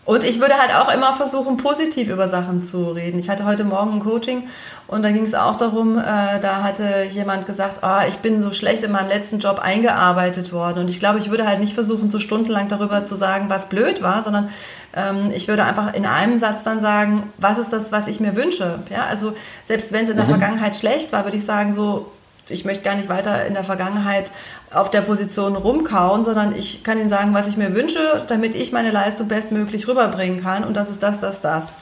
Und 0.06 0.24
ich 0.24 0.40
würde 0.40 0.54
halt 0.60 0.72
auch 0.76 0.94
immer 0.94 1.14
versuchen, 1.14 1.58
positiv 1.58 2.10
über 2.10 2.30
Sachen 2.30 2.62
zu 2.62 2.92
reden. 2.92 3.18
Ich 3.18 3.28
hatte 3.28 3.44
heute 3.44 3.64
Morgen 3.64 3.94
ein 3.94 4.00
Coaching 4.00 4.48
und 4.86 5.02
da 5.02 5.10
ging 5.10 5.24
es 5.24 5.34
auch 5.34 5.56
darum, 5.56 5.98
äh, 5.98 6.40
da 6.40 6.62
hatte 6.62 7.08
jemand 7.10 7.48
gesagt, 7.48 7.80
oh, 7.82 8.08
ich 8.08 8.18
bin 8.18 8.44
so 8.44 8.52
schlecht 8.52 8.84
in 8.84 8.92
meinem 8.92 9.08
letzten 9.08 9.40
Job 9.40 9.58
eingearbeitet 9.58 10.54
worden. 10.54 10.82
Und 10.82 10.92
ich 10.92 11.00
glaube, 11.00 11.18
ich 11.18 11.32
würde 11.32 11.48
halt 11.48 11.60
nicht 11.60 11.74
versuchen, 11.74 12.12
so 12.12 12.20
stundenlang 12.20 12.68
darüber 12.68 13.04
zu 13.04 13.16
sagen, 13.16 13.50
was 13.50 13.68
blöd 13.68 14.04
war, 14.04 14.24
sondern 14.24 14.50
ähm, 14.96 15.32
ich 15.34 15.48
würde 15.48 15.64
einfach 15.64 15.96
in 15.96 16.06
einem 16.06 16.40
Satz 16.40 16.62
dann 16.62 16.82
sagen, 16.82 17.34
was 17.38 17.58
ist 17.58 17.74
das, 17.74 17.92
was 17.92 18.08
ich 18.08 18.20
mir 18.20 18.36
wünsche. 18.36 18.80
Ja, 18.92 19.06
also 19.10 19.34
selbst 19.64 19.92
wenn 19.92 20.04
es 20.04 20.12
in 20.12 20.18
der 20.18 20.26
mhm. 20.26 20.30
Vergangenheit 20.30 20.76
schlecht 20.76 21.14
war, 21.14 21.24
würde 21.24 21.38
ich 21.38 21.46
sagen, 21.46 21.74
so 21.74 22.12
ich 22.50 22.66
möchte 22.66 22.84
gar 22.84 22.96
nicht 22.96 23.10
weiter 23.10 23.46
in 23.46 23.54
der 23.54 23.64
Vergangenheit 23.64 24.32
auf 24.76 24.92
der 24.92 25.02
Position 25.02 25.56
rumkauen, 25.56 26.24
sondern 26.24 26.56
ich 26.56 26.84
kann 26.84 27.00
Ihnen 27.00 27.10
sagen, 27.10 27.34
was 27.34 27.48
ich 27.48 27.58
mir 27.58 27.76
wünsche, 27.76 28.26
damit 28.28 28.56
ich 28.56 28.72
meine 28.72 28.92
Leistung 28.92 29.28
bestmöglich 29.28 29.88
rüberbringen 29.88 30.42
kann. 30.42 30.64
Und 30.64 30.76
das 30.76 30.90
ist 30.90 31.02
das, 31.02 31.20
das, 31.20 31.42
das. 31.42 31.74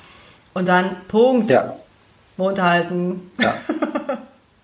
Und 0.54 0.68
dann 0.68 0.96
Punkt. 1.08 1.50
Ja. 1.50 1.76
Mund 2.38 2.62
halten. 2.62 3.32
Ja. 3.40 3.54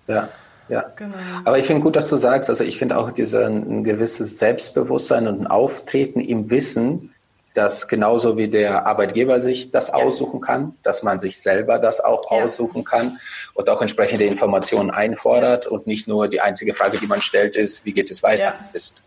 ja. 0.14 0.28
Ja, 0.68 0.84
genau. 0.94 1.16
aber 1.44 1.58
ich 1.58 1.66
finde 1.66 1.82
gut, 1.82 1.96
dass 1.96 2.08
du 2.08 2.16
sagst, 2.16 2.48
also 2.48 2.62
ich 2.62 2.78
finde 2.78 2.96
auch 2.96 3.10
dieser 3.10 3.44
ein 3.46 3.82
gewisses 3.82 4.38
Selbstbewusstsein 4.38 5.26
und 5.26 5.40
ein 5.40 5.46
Auftreten 5.48 6.20
im 6.20 6.48
Wissen, 6.48 7.12
dass 7.60 7.88
genauso 7.88 8.38
wie 8.38 8.48
der 8.48 8.86
Arbeitgeber 8.86 9.38
sich 9.38 9.70
das 9.70 9.88
ja. 9.88 9.94
aussuchen 9.94 10.40
kann, 10.40 10.76
dass 10.82 11.02
man 11.02 11.20
sich 11.20 11.42
selber 11.42 11.78
das 11.78 12.00
auch 12.00 12.30
ja. 12.30 12.42
aussuchen 12.42 12.84
kann 12.84 13.20
und 13.52 13.68
auch 13.68 13.82
entsprechende 13.82 14.24
Informationen 14.24 14.90
einfordert 14.90 15.66
und 15.66 15.86
nicht 15.86 16.08
nur 16.08 16.28
die 16.28 16.40
einzige 16.40 16.72
Frage, 16.72 16.96
die 16.96 17.06
man 17.06 17.20
stellt, 17.20 17.56
ist, 17.56 17.84
wie 17.84 17.92
geht 17.92 18.10
es 18.10 18.22
weiter? 18.22 18.54
Ist 18.72 19.04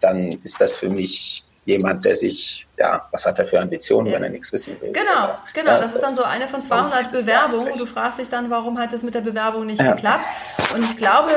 Dann 0.00 0.28
ist 0.44 0.60
das 0.60 0.78
für 0.78 0.90
mich 0.90 1.42
jemand, 1.64 2.04
der 2.04 2.16
sich, 2.16 2.66
ja, 2.76 3.06
was 3.12 3.24
hat 3.24 3.38
er 3.38 3.46
für 3.46 3.60
Ambitionen, 3.60 4.08
ja. 4.08 4.14
wenn 4.14 4.24
er 4.24 4.30
nichts 4.30 4.52
wissen 4.52 4.76
will? 4.80 4.92
Genau, 4.92 5.34
genau. 5.54 5.70
Ja, 5.70 5.76
das 5.76 5.94
ist 5.94 6.02
dann 6.02 6.16
so 6.16 6.24
eine 6.24 6.48
von 6.48 6.62
200 6.62 7.12
Bewerbungen 7.12 7.78
du 7.78 7.86
fragst 7.86 8.18
dich 8.18 8.28
dann, 8.28 8.50
warum 8.50 8.78
hat 8.78 8.92
es 8.92 9.02
mit 9.02 9.14
der 9.14 9.20
Bewerbung 9.20 9.66
nicht 9.66 9.80
ja. 9.80 9.92
geklappt? 9.92 10.26
Und 10.74 10.82
ich 10.84 10.96
glaube, 10.96 11.30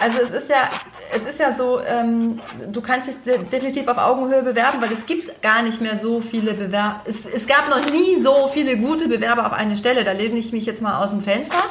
also 0.00 0.18
es 0.20 0.32
ist 0.32 0.50
ja, 0.50 0.68
es 1.14 1.28
ist 1.28 1.40
ja 1.40 1.54
so, 1.54 1.80
ähm, 1.80 2.40
du 2.72 2.80
kannst 2.80 3.08
dich 3.08 3.16
definitiv 3.50 3.88
auf 3.88 3.98
Augenhöhe 3.98 4.42
bewerben, 4.42 4.80
weil 4.80 4.92
es 4.92 5.06
gibt 5.06 5.42
gar 5.42 5.62
nicht 5.62 5.80
mehr 5.80 5.98
so 6.00 6.20
viele 6.20 6.54
Bewerber. 6.54 7.00
Es, 7.04 7.26
es 7.26 7.46
gab 7.46 7.68
noch 7.68 7.90
nie 7.90 8.22
so 8.22 8.48
viele 8.48 8.76
gute 8.76 9.08
Bewerber 9.08 9.46
auf 9.46 9.52
eine 9.52 9.76
Stelle. 9.76 10.04
Da 10.04 10.12
lehne 10.12 10.38
ich 10.38 10.52
mich 10.52 10.66
jetzt 10.66 10.82
mal 10.82 11.02
aus 11.02 11.10
dem 11.10 11.22
Fenster. 11.22 11.62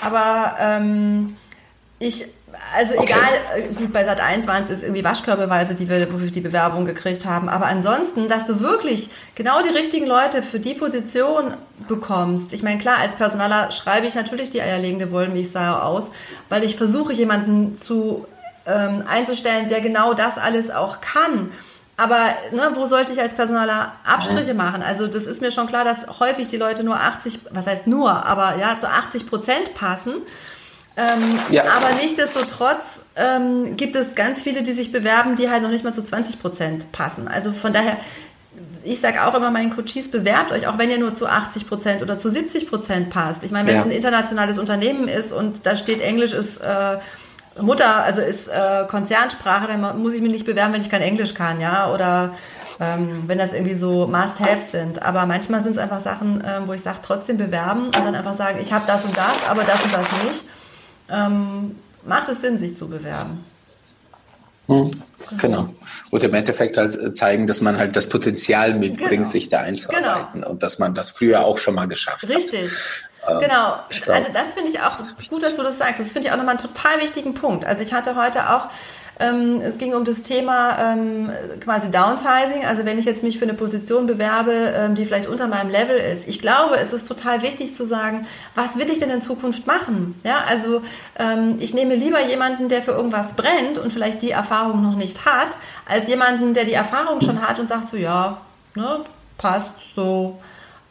Aber 0.00 0.56
ähm, 0.58 1.36
ich 1.98 2.26
also 2.74 2.98
okay. 2.98 3.12
egal, 3.12 3.62
äh, 3.62 3.74
gut, 3.74 3.92
bei 3.92 4.04
Sat 4.04 4.20
1 4.20 4.46
waren 4.46 4.62
es 4.62 4.70
jetzt 4.70 4.82
irgendwie 4.82 5.04
Waschkörbeweise, 5.04 5.74
die 5.74 5.88
wir, 5.88 6.12
wofür 6.12 6.30
die 6.30 6.40
Bewerbung 6.40 6.84
gekriegt 6.84 7.24
haben. 7.24 7.48
Aber 7.48 7.66
ansonsten, 7.66 8.28
dass 8.28 8.44
du 8.44 8.60
wirklich 8.60 9.10
genau 9.34 9.62
die 9.62 9.70
richtigen 9.70 10.06
Leute 10.06 10.42
für 10.42 10.60
die 10.60 10.74
Position 10.74 11.54
bekommst. 11.88 12.52
Ich 12.52 12.62
meine, 12.62 12.78
klar, 12.78 12.98
als 12.98 13.16
Personaler 13.16 13.70
schreibe 13.70 14.06
ich 14.06 14.14
natürlich 14.14 14.50
die 14.50 14.62
eierlegende 14.62 15.10
Wollmilchsau 15.10 15.80
aus, 15.80 16.10
weil 16.48 16.64
ich 16.64 16.76
versuche, 16.76 17.12
jemanden 17.12 17.78
zu 17.78 18.26
ähm, 18.66 19.04
einzustellen, 19.08 19.68
der 19.68 19.80
genau 19.80 20.14
das 20.14 20.38
alles 20.38 20.70
auch 20.70 21.00
kann. 21.00 21.50
Aber 21.96 22.34
ne, 22.52 22.70
wo 22.74 22.86
sollte 22.86 23.12
ich 23.12 23.20
als 23.20 23.34
Personaler 23.34 23.92
Abstriche 24.04 24.54
machen? 24.54 24.82
Also 24.82 25.06
das 25.06 25.24
ist 25.24 25.40
mir 25.40 25.52
schon 25.52 25.66
klar, 25.66 25.84
dass 25.84 26.20
häufig 26.20 26.48
die 26.48 26.56
Leute 26.56 26.84
nur 26.84 26.96
80, 26.96 27.40
was 27.50 27.66
heißt 27.66 27.86
nur, 27.86 28.24
aber 28.24 28.56
ja, 28.58 28.78
zu 28.78 28.88
80 28.88 29.28
Prozent 29.28 29.74
passen. 29.74 30.14
Ähm, 30.96 31.38
ja. 31.50 31.64
Aber 31.64 31.94
nichtsdestotrotz 32.02 33.00
ähm, 33.16 33.76
gibt 33.76 33.96
es 33.96 34.14
ganz 34.14 34.42
viele, 34.42 34.62
die 34.62 34.72
sich 34.72 34.92
bewerben, 34.92 35.36
die 35.36 35.48
halt 35.48 35.62
noch 35.62 35.70
nicht 35.70 35.84
mal 35.84 35.94
zu 35.94 36.04
20 36.04 36.40
Prozent 36.40 36.92
passen. 36.92 37.28
Also 37.28 37.50
von 37.52 37.72
daher 37.72 37.96
ich 38.84 39.00
sage 39.00 39.24
auch 39.24 39.34
immer 39.34 39.50
meinen 39.50 39.70
Coaches, 39.70 40.10
bewerbt 40.10 40.52
euch, 40.52 40.66
auch 40.66 40.78
wenn 40.78 40.90
ihr 40.90 40.98
nur 40.98 41.14
zu 41.14 41.26
80 41.26 41.68
Prozent 41.68 42.02
oder 42.02 42.18
zu 42.18 42.30
70 42.30 42.68
Prozent 42.68 43.10
passt. 43.10 43.44
Ich 43.44 43.52
meine, 43.52 43.68
wenn 43.68 43.74
ja. 43.76 43.80
es 43.80 43.86
ein 43.86 43.92
internationales 43.92 44.58
Unternehmen 44.58 45.08
ist 45.08 45.32
und 45.32 45.66
da 45.66 45.76
steht 45.76 46.00
Englisch 46.00 46.32
ist 46.32 46.58
äh, 46.58 46.98
Mutter, 47.60 48.02
also 48.02 48.22
ist 48.22 48.48
äh, 48.48 48.84
Konzernsprache, 48.88 49.66
dann 49.68 50.00
muss 50.00 50.14
ich 50.14 50.22
mich 50.22 50.32
nicht 50.32 50.46
bewerben, 50.46 50.72
wenn 50.72 50.80
ich 50.80 50.90
kein 50.90 51.02
Englisch 51.02 51.34
kann, 51.34 51.60
ja, 51.60 51.92
oder 51.92 52.34
ähm, 52.80 53.24
wenn 53.26 53.38
das 53.38 53.52
irgendwie 53.52 53.74
so 53.74 54.06
Must-Haves 54.06 54.72
sind. 54.72 55.02
Aber 55.02 55.26
manchmal 55.26 55.62
sind 55.62 55.72
es 55.72 55.78
einfach 55.78 56.00
Sachen, 56.00 56.42
äh, 56.42 56.60
wo 56.66 56.72
ich 56.72 56.80
sage, 56.80 56.98
trotzdem 57.02 57.36
bewerben 57.36 57.86
und 57.86 57.94
dann 57.94 58.14
einfach 58.14 58.34
sagen, 58.34 58.58
ich 58.60 58.72
habe 58.72 58.84
das 58.86 59.04
und 59.04 59.16
das, 59.16 59.48
aber 59.48 59.64
das 59.64 59.84
und 59.84 59.92
das 59.92 60.06
nicht. 60.24 60.44
Ähm, 61.12 61.76
macht 62.04 62.28
es 62.28 62.40
Sinn, 62.40 62.58
sich 62.58 62.76
zu 62.76 62.88
bewerben. 62.88 63.44
Mhm. 64.66 64.90
Genau. 65.38 65.68
Und 66.10 66.24
im 66.24 66.34
Endeffekt 66.34 66.76
halt 66.76 66.96
äh, 66.96 67.12
zeigen, 67.12 67.46
dass 67.46 67.60
man 67.60 67.76
halt 67.76 67.94
das 67.96 68.08
Potenzial 68.08 68.74
mitbringt, 68.74 69.10
genau. 69.10 69.28
sich 69.28 69.48
da 69.48 69.60
einzuarbeiten 69.60 70.40
genau. 70.40 70.50
und 70.50 70.62
dass 70.62 70.78
man 70.78 70.94
das 70.94 71.10
früher 71.10 71.44
auch 71.44 71.58
schon 71.58 71.74
mal 71.74 71.86
geschafft 71.86 72.28
Richtig. 72.28 72.36
hat. 72.36 72.52
Richtig. 72.52 72.78
Ähm, 73.28 73.40
genau. 73.40 73.76
Also 74.12 74.32
das 74.32 74.54
finde 74.54 74.70
ich 74.70 74.80
auch 74.80 74.98
gut, 75.28 75.42
dass 75.42 75.56
du 75.56 75.62
das 75.62 75.78
sagst. 75.78 76.00
Das 76.00 76.12
finde 76.12 76.28
ich 76.28 76.32
auch 76.32 76.36
nochmal 76.36 76.56
einen 76.56 76.66
total 76.66 77.00
wichtigen 77.00 77.34
Punkt. 77.34 77.64
Also 77.64 77.84
ich 77.84 77.92
hatte 77.92 78.16
heute 78.16 78.50
auch 78.50 78.68
es 79.18 79.78
ging 79.78 79.94
um 79.94 80.04
das 80.04 80.22
Thema 80.22 80.78
ähm, 80.78 81.30
quasi 81.60 81.90
Downsizing. 81.90 82.64
Also 82.66 82.84
wenn 82.84 82.98
ich 82.98 83.04
jetzt 83.04 83.22
mich 83.22 83.38
für 83.38 83.44
eine 83.44 83.54
Position 83.54 84.06
bewerbe, 84.06 84.52
ähm, 84.52 84.94
die 84.94 85.04
vielleicht 85.04 85.28
unter 85.28 85.46
meinem 85.46 85.70
Level 85.70 85.96
ist. 85.96 86.26
Ich 86.26 86.40
glaube, 86.40 86.76
es 86.76 86.92
ist 86.92 87.06
total 87.06 87.42
wichtig 87.42 87.76
zu 87.76 87.86
sagen, 87.86 88.26
was 88.54 88.78
will 88.78 88.90
ich 88.90 88.98
denn 88.98 89.10
in 89.10 89.22
Zukunft 89.22 89.66
machen? 89.66 90.18
Ja, 90.24 90.44
also 90.48 90.82
ähm, 91.18 91.56
ich 91.60 91.74
nehme 91.74 91.94
lieber 91.94 92.20
jemanden, 92.26 92.68
der 92.68 92.82
für 92.82 92.92
irgendwas 92.92 93.34
brennt 93.34 93.78
und 93.78 93.92
vielleicht 93.92 94.22
die 94.22 94.30
Erfahrung 94.30 94.82
noch 94.82 94.96
nicht 94.96 95.24
hat, 95.24 95.56
als 95.86 96.08
jemanden, 96.08 96.54
der 96.54 96.64
die 96.64 96.72
Erfahrung 96.72 97.20
schon 97.20 97.46
hat 97.46 97.60
und 97.60 97.68
sagt 97.68 97.88
so, 97.88 97.96
ja, 97.96 98.38
ne, 98.74 99.00
passt 99.38 99.72
so. 99.94 100.38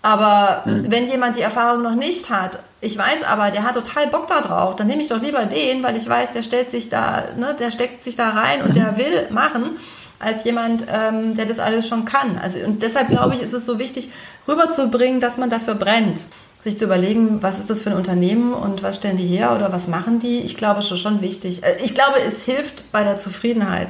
Aber 0.01 0.63
mhm. 0.65 0.89
wenn 0.89 1.05
jemand 1.05 1.35
die 1.35 1.41
Erfahrung 1.41 1.81
noch 1.81 1.95
nicht 1.95 2.29
hat 2.29 2.59
ich 2.81 2.97
weiß 2.97 3.23
aber, 3.23 3.51
der 3.51 3.63
hat 3.63 3.75
total 3.75 4.07
Bock 4.07 4.27
da 4.27 4.41
drauf. 4.41 4.75
Dann 4.75 4.87
nehme 4.87 5.03
ich 5.03 5.07
doch 5.07 5.21
lieber 5.21 5.45
den, 5.45 5.83
weil 5.83 5.95
ich 5.95 6.09
weiß, 6.09 6.33
der 6.33 6.41
stellt 6.41 6.71
sich 6.71 6.89
da, 6.89 7.25
ne, 7.37 7.55
der 7.57 7.69
steckt 7.69 8.03
sich 8.03 8.15
da 8.15 8.29
rein 8.31 8.63
und 8.63 8.75
der 8.75 8.97
will 8.97 9.27
machen, 9.29 9.77
als 10.19 10.43
jemand, 10.43 10.85
ähm, 10.91 11.35
der 11.35 11.45
das 11.45 11.59
alles 11.59 11.87
schon 11.87 12.05
kann. 12.05 12.39
Also 12.39 12.59
und 12.59 12.81
deshalb 12.81 13.09
glaube 13.09 13.35
ich, 13.35 13.41
ist 13.41 13.53
es 13.53 13.67
so 13.67 13.77
wichtig, 13.77 14.09
rüberzubringen, 14.47 15.19
dass 15.19 15.37
man 15.37 15.51
dafür 15.51 15.75
brennt. 15.75 16.21
Sich 16.61 16.77
zu 16.77 16.85
überlegen, 16.85 17.41
was 17.41 17.59
ist 17.59 17.69
das 17.69 17.81
für 17.81 17.91
ein 17.91 17.97
Unternehmen 17.97 18.53
und 18.53 18.83
was 18.83 18.97
stellen 18.97 19.17
die 19.17 19.25
her 19.25 19.55
oder 19.55 19.71
was 19.71 19.87
machen 19.87 20.19
die? 20.19 20.39
Ich 20.39 20.57
glaube, 20.57 20.81
schon 20.81 20.97
schon 20.97 21.21
wichtig. 21.21 21.63
Äh, 21.63 21.77
ich 21.83 21.93
glaube, 21.93 22.19
es 22.27 22.45
hilft 22.45 22.91
bei 22.91 23.03
der 23.03 23.19
Zufriedenheit 23.19 23.89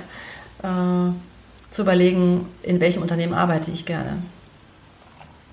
äh, 0.63 1.11
zu 1.69 1.81
überlegen, 1.81 2.45
in 2.61 2.81
welchem 2.81 3.01
Unternehmen 3.01 3.33
arbeite 3.33 3.71
ich 3.71 3.85
gerne. 3.85 4.17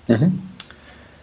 Mhm. 0.07 0.48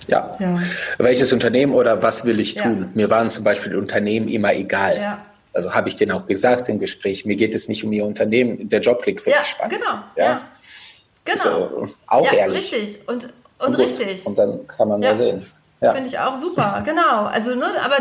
Ja. 0.06 0.36
ja. 0.38 0.60
Welches 0.98 1.32
Unternehmen 1.32 1.72
oder 1.72 2.02
was 2.02 2.24
will 2.24 2.40
ich 2.40 2.54
tun? 2.54 2.80
Ja. 2.80 2.88
Mir 2.94 3.10
waren 3.10 3.30
zum 3.30 3.44
Beispiel 3.44 3.76
Unternehmen 3.76 4.28
immer 4.28 4.54
egal. 4.54 4.96
Ja. 4.96 5.26
Also 5.52 5.74
habe 5.74 5.88
ich 5.88 5.96
denen 5.96 6.12
auch 6.12 6.26
gesagt 6.26 6.68
im 6.68 6.78
Gespräch, 6.78 7.24
mir 7.24 7.36
geht 7.36 7.54
es 7.54 7.68
nicht 7.68 7.82
um 7.82 7.92
ihr 7.92 8.04
Unternehmen, 8.04 8.68
der 8.68 8.80
Job 8.80 9.02
klingt 9.02 9.22
für 9.22 9.30
ja, 9.30 9.38
mich 9.38 9.48
spannend. 9.48 9.78
Genau. 9.78 9.92
Ja. 10.16 10.42
Genau. 11.24 11.34
Also, 11.34 11.88
auch 12.06 12.32
ehrlich. 12.32 12.72
Richtig. 12.72 13.08
Und, 13.08 13.24
und, 13.24 13.66
und 13.66 13.78
richtig. 13.78 14.26
Und 14.26 14.38
dann 14.38 14.66
kann 14.66 14.88
man 14.88 15.00
mal 15.00 15.16
sehen. 15.16 15.44
Finde 15.80 16.08
ich 16.08 16.18
auch 16.18 16.40
super, 16.40 16.82
genau. 16.86 17.24
Also, 17.24 17.54
ne, 17.54 17.66
aber 17.82 17.96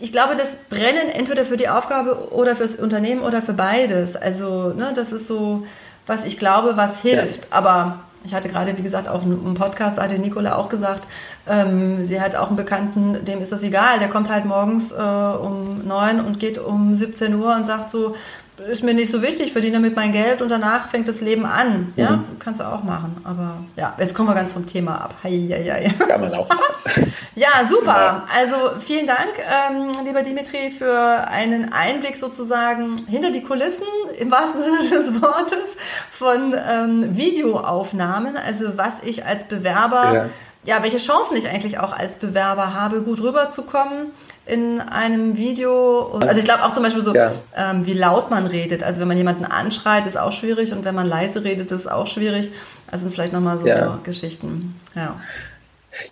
ich 0.00 0.12
glaube, 0.12 0.36
das 0.36 0.56
Brennen 0.68 1.08
entweder 1.08 1.44
für 1.44 1.56
die 1.56 1.68
Aufgabe 1.68 2.32
oder 2.32 2.56
fürs 2.56 2.76
Unternehmen 2.76 3.22
oder 3.22 3.42
für 3.42 3.54
beides. 3.54 4.16
Also, 4.16 4.70
ne, 4.70 4.92
das 4.94 5.12
ist 5.12 5.26
so, 5.26 5.66
was 6.06 6.24
ich 6.24 6.38
glaube, 6.38 6.76
was 6.76 7.00
hilft. 7.00 7.48
Aber 7.50 8.00
ich 8.26 8.34
hatte 8.34 8.48
gerade, 8.48 8.76
wie 8.76 8.82
gesagt, 8.82 9.08
auch 9.08 9.22
einen 9.22 9.54
Podcast, 9.54 9.98
da 9.98 10.02
hatte 10.02 10.18
Nicola 10.18 10.56
auch 10.56 10.68
gesagt, 10.68 11.08
ähm, 11.48 12.04
sie 12.04 12.20
hat 12.20 12.36
auch 12.36 12.48
einen 12.48 12.56
Bekannten, 12.56 13.24
dem 13.24 13.40
ist 13.40 13.52
das 13.52 13.62
egal, 13.62 13.98
der 14.00 14.08
kommt 14.08 14.30
halt 14.30 14.44
morgens 14.44 14.92
äh, 14.92 14.96
um 14.96 15.86
neun 15.86 16.20
und 16.20 16.40
geht 16.40 16.58
um 16.58 16.94
17 16.94 17.34
Uhr 17.36 17.54
und 17.54 17.66
sagt 17.66 17.90
so, 17.90 18.14
ist 18.58 18.82
mir 18.82 18.94
nicht 18.94 19.12
so 19.12 19.22
wichtig, 19.22 19.52
verdiene 19.52 19.80
mit 19.80 19.96
mein 19.96 20.12
Geld 20.12 20.40
und 20.40 20.50
danach 20.50 20.88
fängt 20.88 21.08
das 21.08 21.20
Leben 21.20 21.44
an. 21.44 21.92
Ja, 21.96 22.12
mhm. 22.12 22.38
kannst 22.38 22.60
du 22.60 22.64
auch 22.64 22.82
machen. 22.82 23.16
Aber 23.24 23.58
ja, 23.76 23.94
jetzt 23.98 24.14
kommen 24.14 24.28
wir 24.28 24.34
ganz 24.34 24.52
vom 24.52 24.66
Thema 24.66 24.96
ab. 24.96 25.14
Heieiei. 25.22 25.92
Kann 26.08 26.20
man 26.20 26.34
auch. 26.34 26.48
ja, 27.34 27.48
super. 27.68 28.26
Also 28.34 28.54
vielen 28.80 29.06
Dank, 29.06 29.32
ähm, 29.38 29.92
lieber 30.04 30.22
Dimitri, 30.22 30.70
für 30.70 31.28
einen 31.28 31.72
Einblick 31.72 32.16
sozusagen 32.16 33.06
hinter 33.06 33.30
die 33.30 33.42
Kulissen, 33.42 33.86
im 34.18 34.30
wahrsten 34.30 34.62
Sinne 34.62 34.78
des 34.78 35.20
Wortes, 35.20 35.76
von 36.08 36.54
ähm, 36.54 37.16
Videoaufnahmen. 37.16 38.36
Also 38.36 38.76
was 38.76 38.94
ich 39.02 39.26
als 39.26 39.44
Bewerber, 39.44 40.14
ja. 40.14 40.26
Ja, 40.66 40.82
welche 40.82 40.98
Chancen 40.98 41.36
ich 41.36 41.48
eigentlich 41.48 41.78
auch 41.78 41.92
als 41.92 42.16
Bewerber 42.16 42.74
habe, 42.74 43.00
gut 43.00 43.20
rüberzukommen 43.20 44.08
in 44.46 44.80
einem 44.80 45.36
Video. 45.36 46.18
Also 46.20 46.38
ich 46.38 46.44
glaube 46.44 46.64
auch 46.64 46.72
zum 46.72 46.82
Beispiel 46.82 47.02
so, 47.02 47.14
ja. 47.14 47.32
ähm, 47.56 47.86
wie 47.86 47.94
laut 47.94 48.30
man 48.30 48.46
redet. 48.46 48.82
Also 48.82 49.00
wenn 49.00 49.08
man 49.08 49.16
jemanden 49.16 49.44
anschreit, 49.44 50.06
ist 50.06 50.16
auch 50.18 50.32
schwierig 50.32 50.72
und 50.72 50.84
wenn 50.84 50.94
man 50.94 51.06
leise 51.06 51.42
redet, 51.42 51.72
ist 51.72 51.90
auch 51.90 52.06
schwierig. 52.06 52.50
Also 52.86 53.04
sind 53.04 53.14
vielleicht 53.14 53.32
nochmal 53.32 53.58
so 53.58 53.66
ja. 53.66 53.98
Geschichten. 54.02 54.78
Ja. 54.94 55.16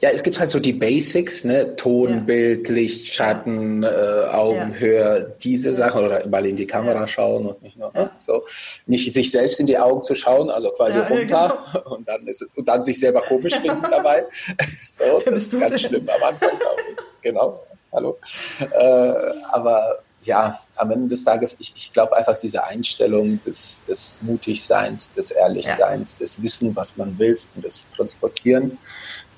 Ja, 0.01 0.11
es 0.11 0.23
gibt 0.23 0.39
halt 0.39 0.51
so 0.51 0.61
die 0.61 0.73
Basics, 0.73 1.45
ne? 1.45 1.77
Ton, 1.77 2.11
ja. 2.11 2.17
Bild, 2.21 2.69
Licht, 2.69 3.09
Schatten, 3.09 3.83
äh, 3.83 3.87
Augenhöhe, 4.33 5.19
ja. 5.19 5.35
diese. 5.43 5.75
Sachen 5.75 6.05
oder 6.05 6.27
mal 6.29 6.47
in 6.47 6.55
die 6.55 6.67
Kamera 6.67 7.07
schauen 7.09 7.47
und 7.47 7.63
nicht 7.63 7.77
nur 7.77 7.91
ne? 7.95 8.09
so, 8.19 8.45
nicht 8.87 9.13
sich 9.13 9.31
selbst 9.31 9.59
in 9.59 9.67
die 9.67 9.77
Augen 9.77 10.05
zu 10.05 10.15
schauen, 10.15 10.49
also 10.51 10.71
quasi 10.71 11.01
runter 11.01 11.59
genau. 11.73 11.91
und 11.97 12.09
dann 12.09 12.27
ist 12.29 12.47
und 12.55 12.69
dann 12.69 12.85
sich 12.85 13.01
selber 13.01 13.21
komisch 13.23 13.55
finden 13.57 13.83
dabei. 13.91 14.25
so, 14.85 15.21
das 15.25 15.47
ist 15.47 15.59
ganz 15.59 15.81
schlimm 15.81 16.09
am 16.09 16.23
Anfang, 16.29 16.59
glaube 16.59 16.81
ich. 16.93 17.23
Genau 17.23 17.61
hallo. 17.95 18.19
Äh, 18.61 19.15
aber 19.53 20.01
ja, 20.23 20.59
am 20.77 20.91
Ende 20.91 21.09
des 21.09 21.25
Tages, 21.25 21.57
ich, 21.59 21.73
ich 21.77 21.93
glaube 21.93 22.17
einfach 22.17 22.39
diese 22.39 22.65
Einstellung 22.65 23.41
des, 23.43 23.83
des 23.87 24.21
Mutigseins, 24.23 25.13
des 25.13 25.31
Ehrlichseins, 25.31 26.13
ja. 26.15 26.19
des 26.21 26.43
Wissen, 26.43 26.75
was 26.75 26.97
man 26.97 27.19
will 27.19 27.37
und 27.55 27.65
des 27.65 27.87
Transportieren. 27.95 28.79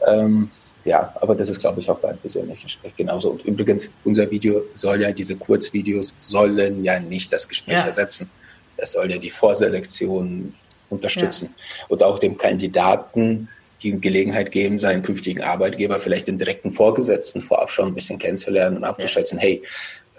Ähm, 0.07 0.51
ja, 0.85 1.13
aber 1.21 1.35
das 1.35 1.49
ist, 1.49 1.61
glaube 1.61 1.81
ich, 1.81 1.91
auch 1.91 1.99
beim 1.99 2.17
persönlichen 2.17 2.63
Gespräch 2.63 2.95
genauso. 2.95 3.31
Und 3.31 3.45
übrigens, 3.45 3.93
unser 4.05 4.31
Video 4.31 4.63
soll 4.73 5.03
ja, 5.03 5.11
diese 5.11 5.35
Kurzvideos 5.37 6.15
sollen 6.21 6.85
ja 6.85 7.01
nicht 7.01 7.33
das 7.33 7.49
Gespräch 7.49 7.75
ja. 7.75 7.87
ersetzen. 7.87 8.31
Das 8.77 8.93
soll 8.93 9.11
ja 9.11 9.19
die 9.19 9.31
Vorselektion 9.31 10.55
unterstützen 10.89 11.55
ja. 11.57 11.87
und 11.89 12.03
auch 12.05 12.21
dem 12.21 12.39
Kandidaten 12.39 13.49
die 13.83 14.01
Gelegenheit 14.01 14.53
geben, 14.53 14.79
seinen 14.79 15.03
künftigen 15.03 15.43
Arbeitgeber 15.43 15.99
vielleicht 15.99 16.29
den 16.29 16.39
direkten 16.39 16.71
Vorgesetzten 16.71 17.43
vorab 17.43 17.71
schon 17.71 17.89
ein 17.89 17.95
bisschen 17.95 18.19
kennenzulernen 18.19 18.77
und 18.77 18.85
abzuschätzen, 18.85 19.39
ja. 19.39 19.45
hey, 19.45 19.63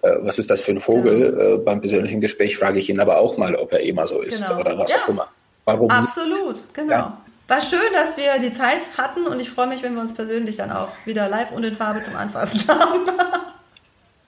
äh, 0.03 0.17
was 0.21 0.37
ist 0.37 0.49
das 0.49 0.61
für 0.61 0.71
ein 0.71 0.79
Vogel? 0.79 1.31
Genau. 1.31 1.55
Äh, 1.55 1.57
beim 1.59 1.79
persönlichen 1.81 2.21
Gespräch 2.21 2.57
frage 2.57 2.79
ich 2.79 2.89
ihn 2.89 2.99
aber 2.99 3.17
auch 3.19 3.37
mal, 3.37 3.55
ob 3.55 3.71
er 3.71 3.79
immer 3.79 4.05
so 4.05 4.21
ist 4.21 4.45
genau. 4.45 4.59
oder 4.59 4.77
was 4.77 4.91
ja. 4.91 4.97
auch 4.97 5.09
immer. 5.09 5.29
Warum? 5.65 5.89
Absolut, 5.89 6.59
genau. 6.73 7.13
War 7.47 7.61
schön, 7.61 7.79
dass 7.93 8.17
wir 8.17 8.39
die 8.39 8.53
Zeit 8.53 8.81
hatten 8.97 9.25
und 9.25 9.39
ich 9.39 9.49
freue 9.49 9.67
mich, 9.67 9.81
wenn 9.81 9.95
wir 9.95 10.01
uns 10.01 10.13
persönlich 10.13 10.57
dann 10.57 10.69
auch 10.69 10.89
wieder 11.05 11.29
live 11.29 11.51
und 11.53 11.63
in 11.63 11.73
Farbe 11.73 12.01
zum 12.01 12.15
Anfassen 12.15 12.59
haben. 12.67 13.07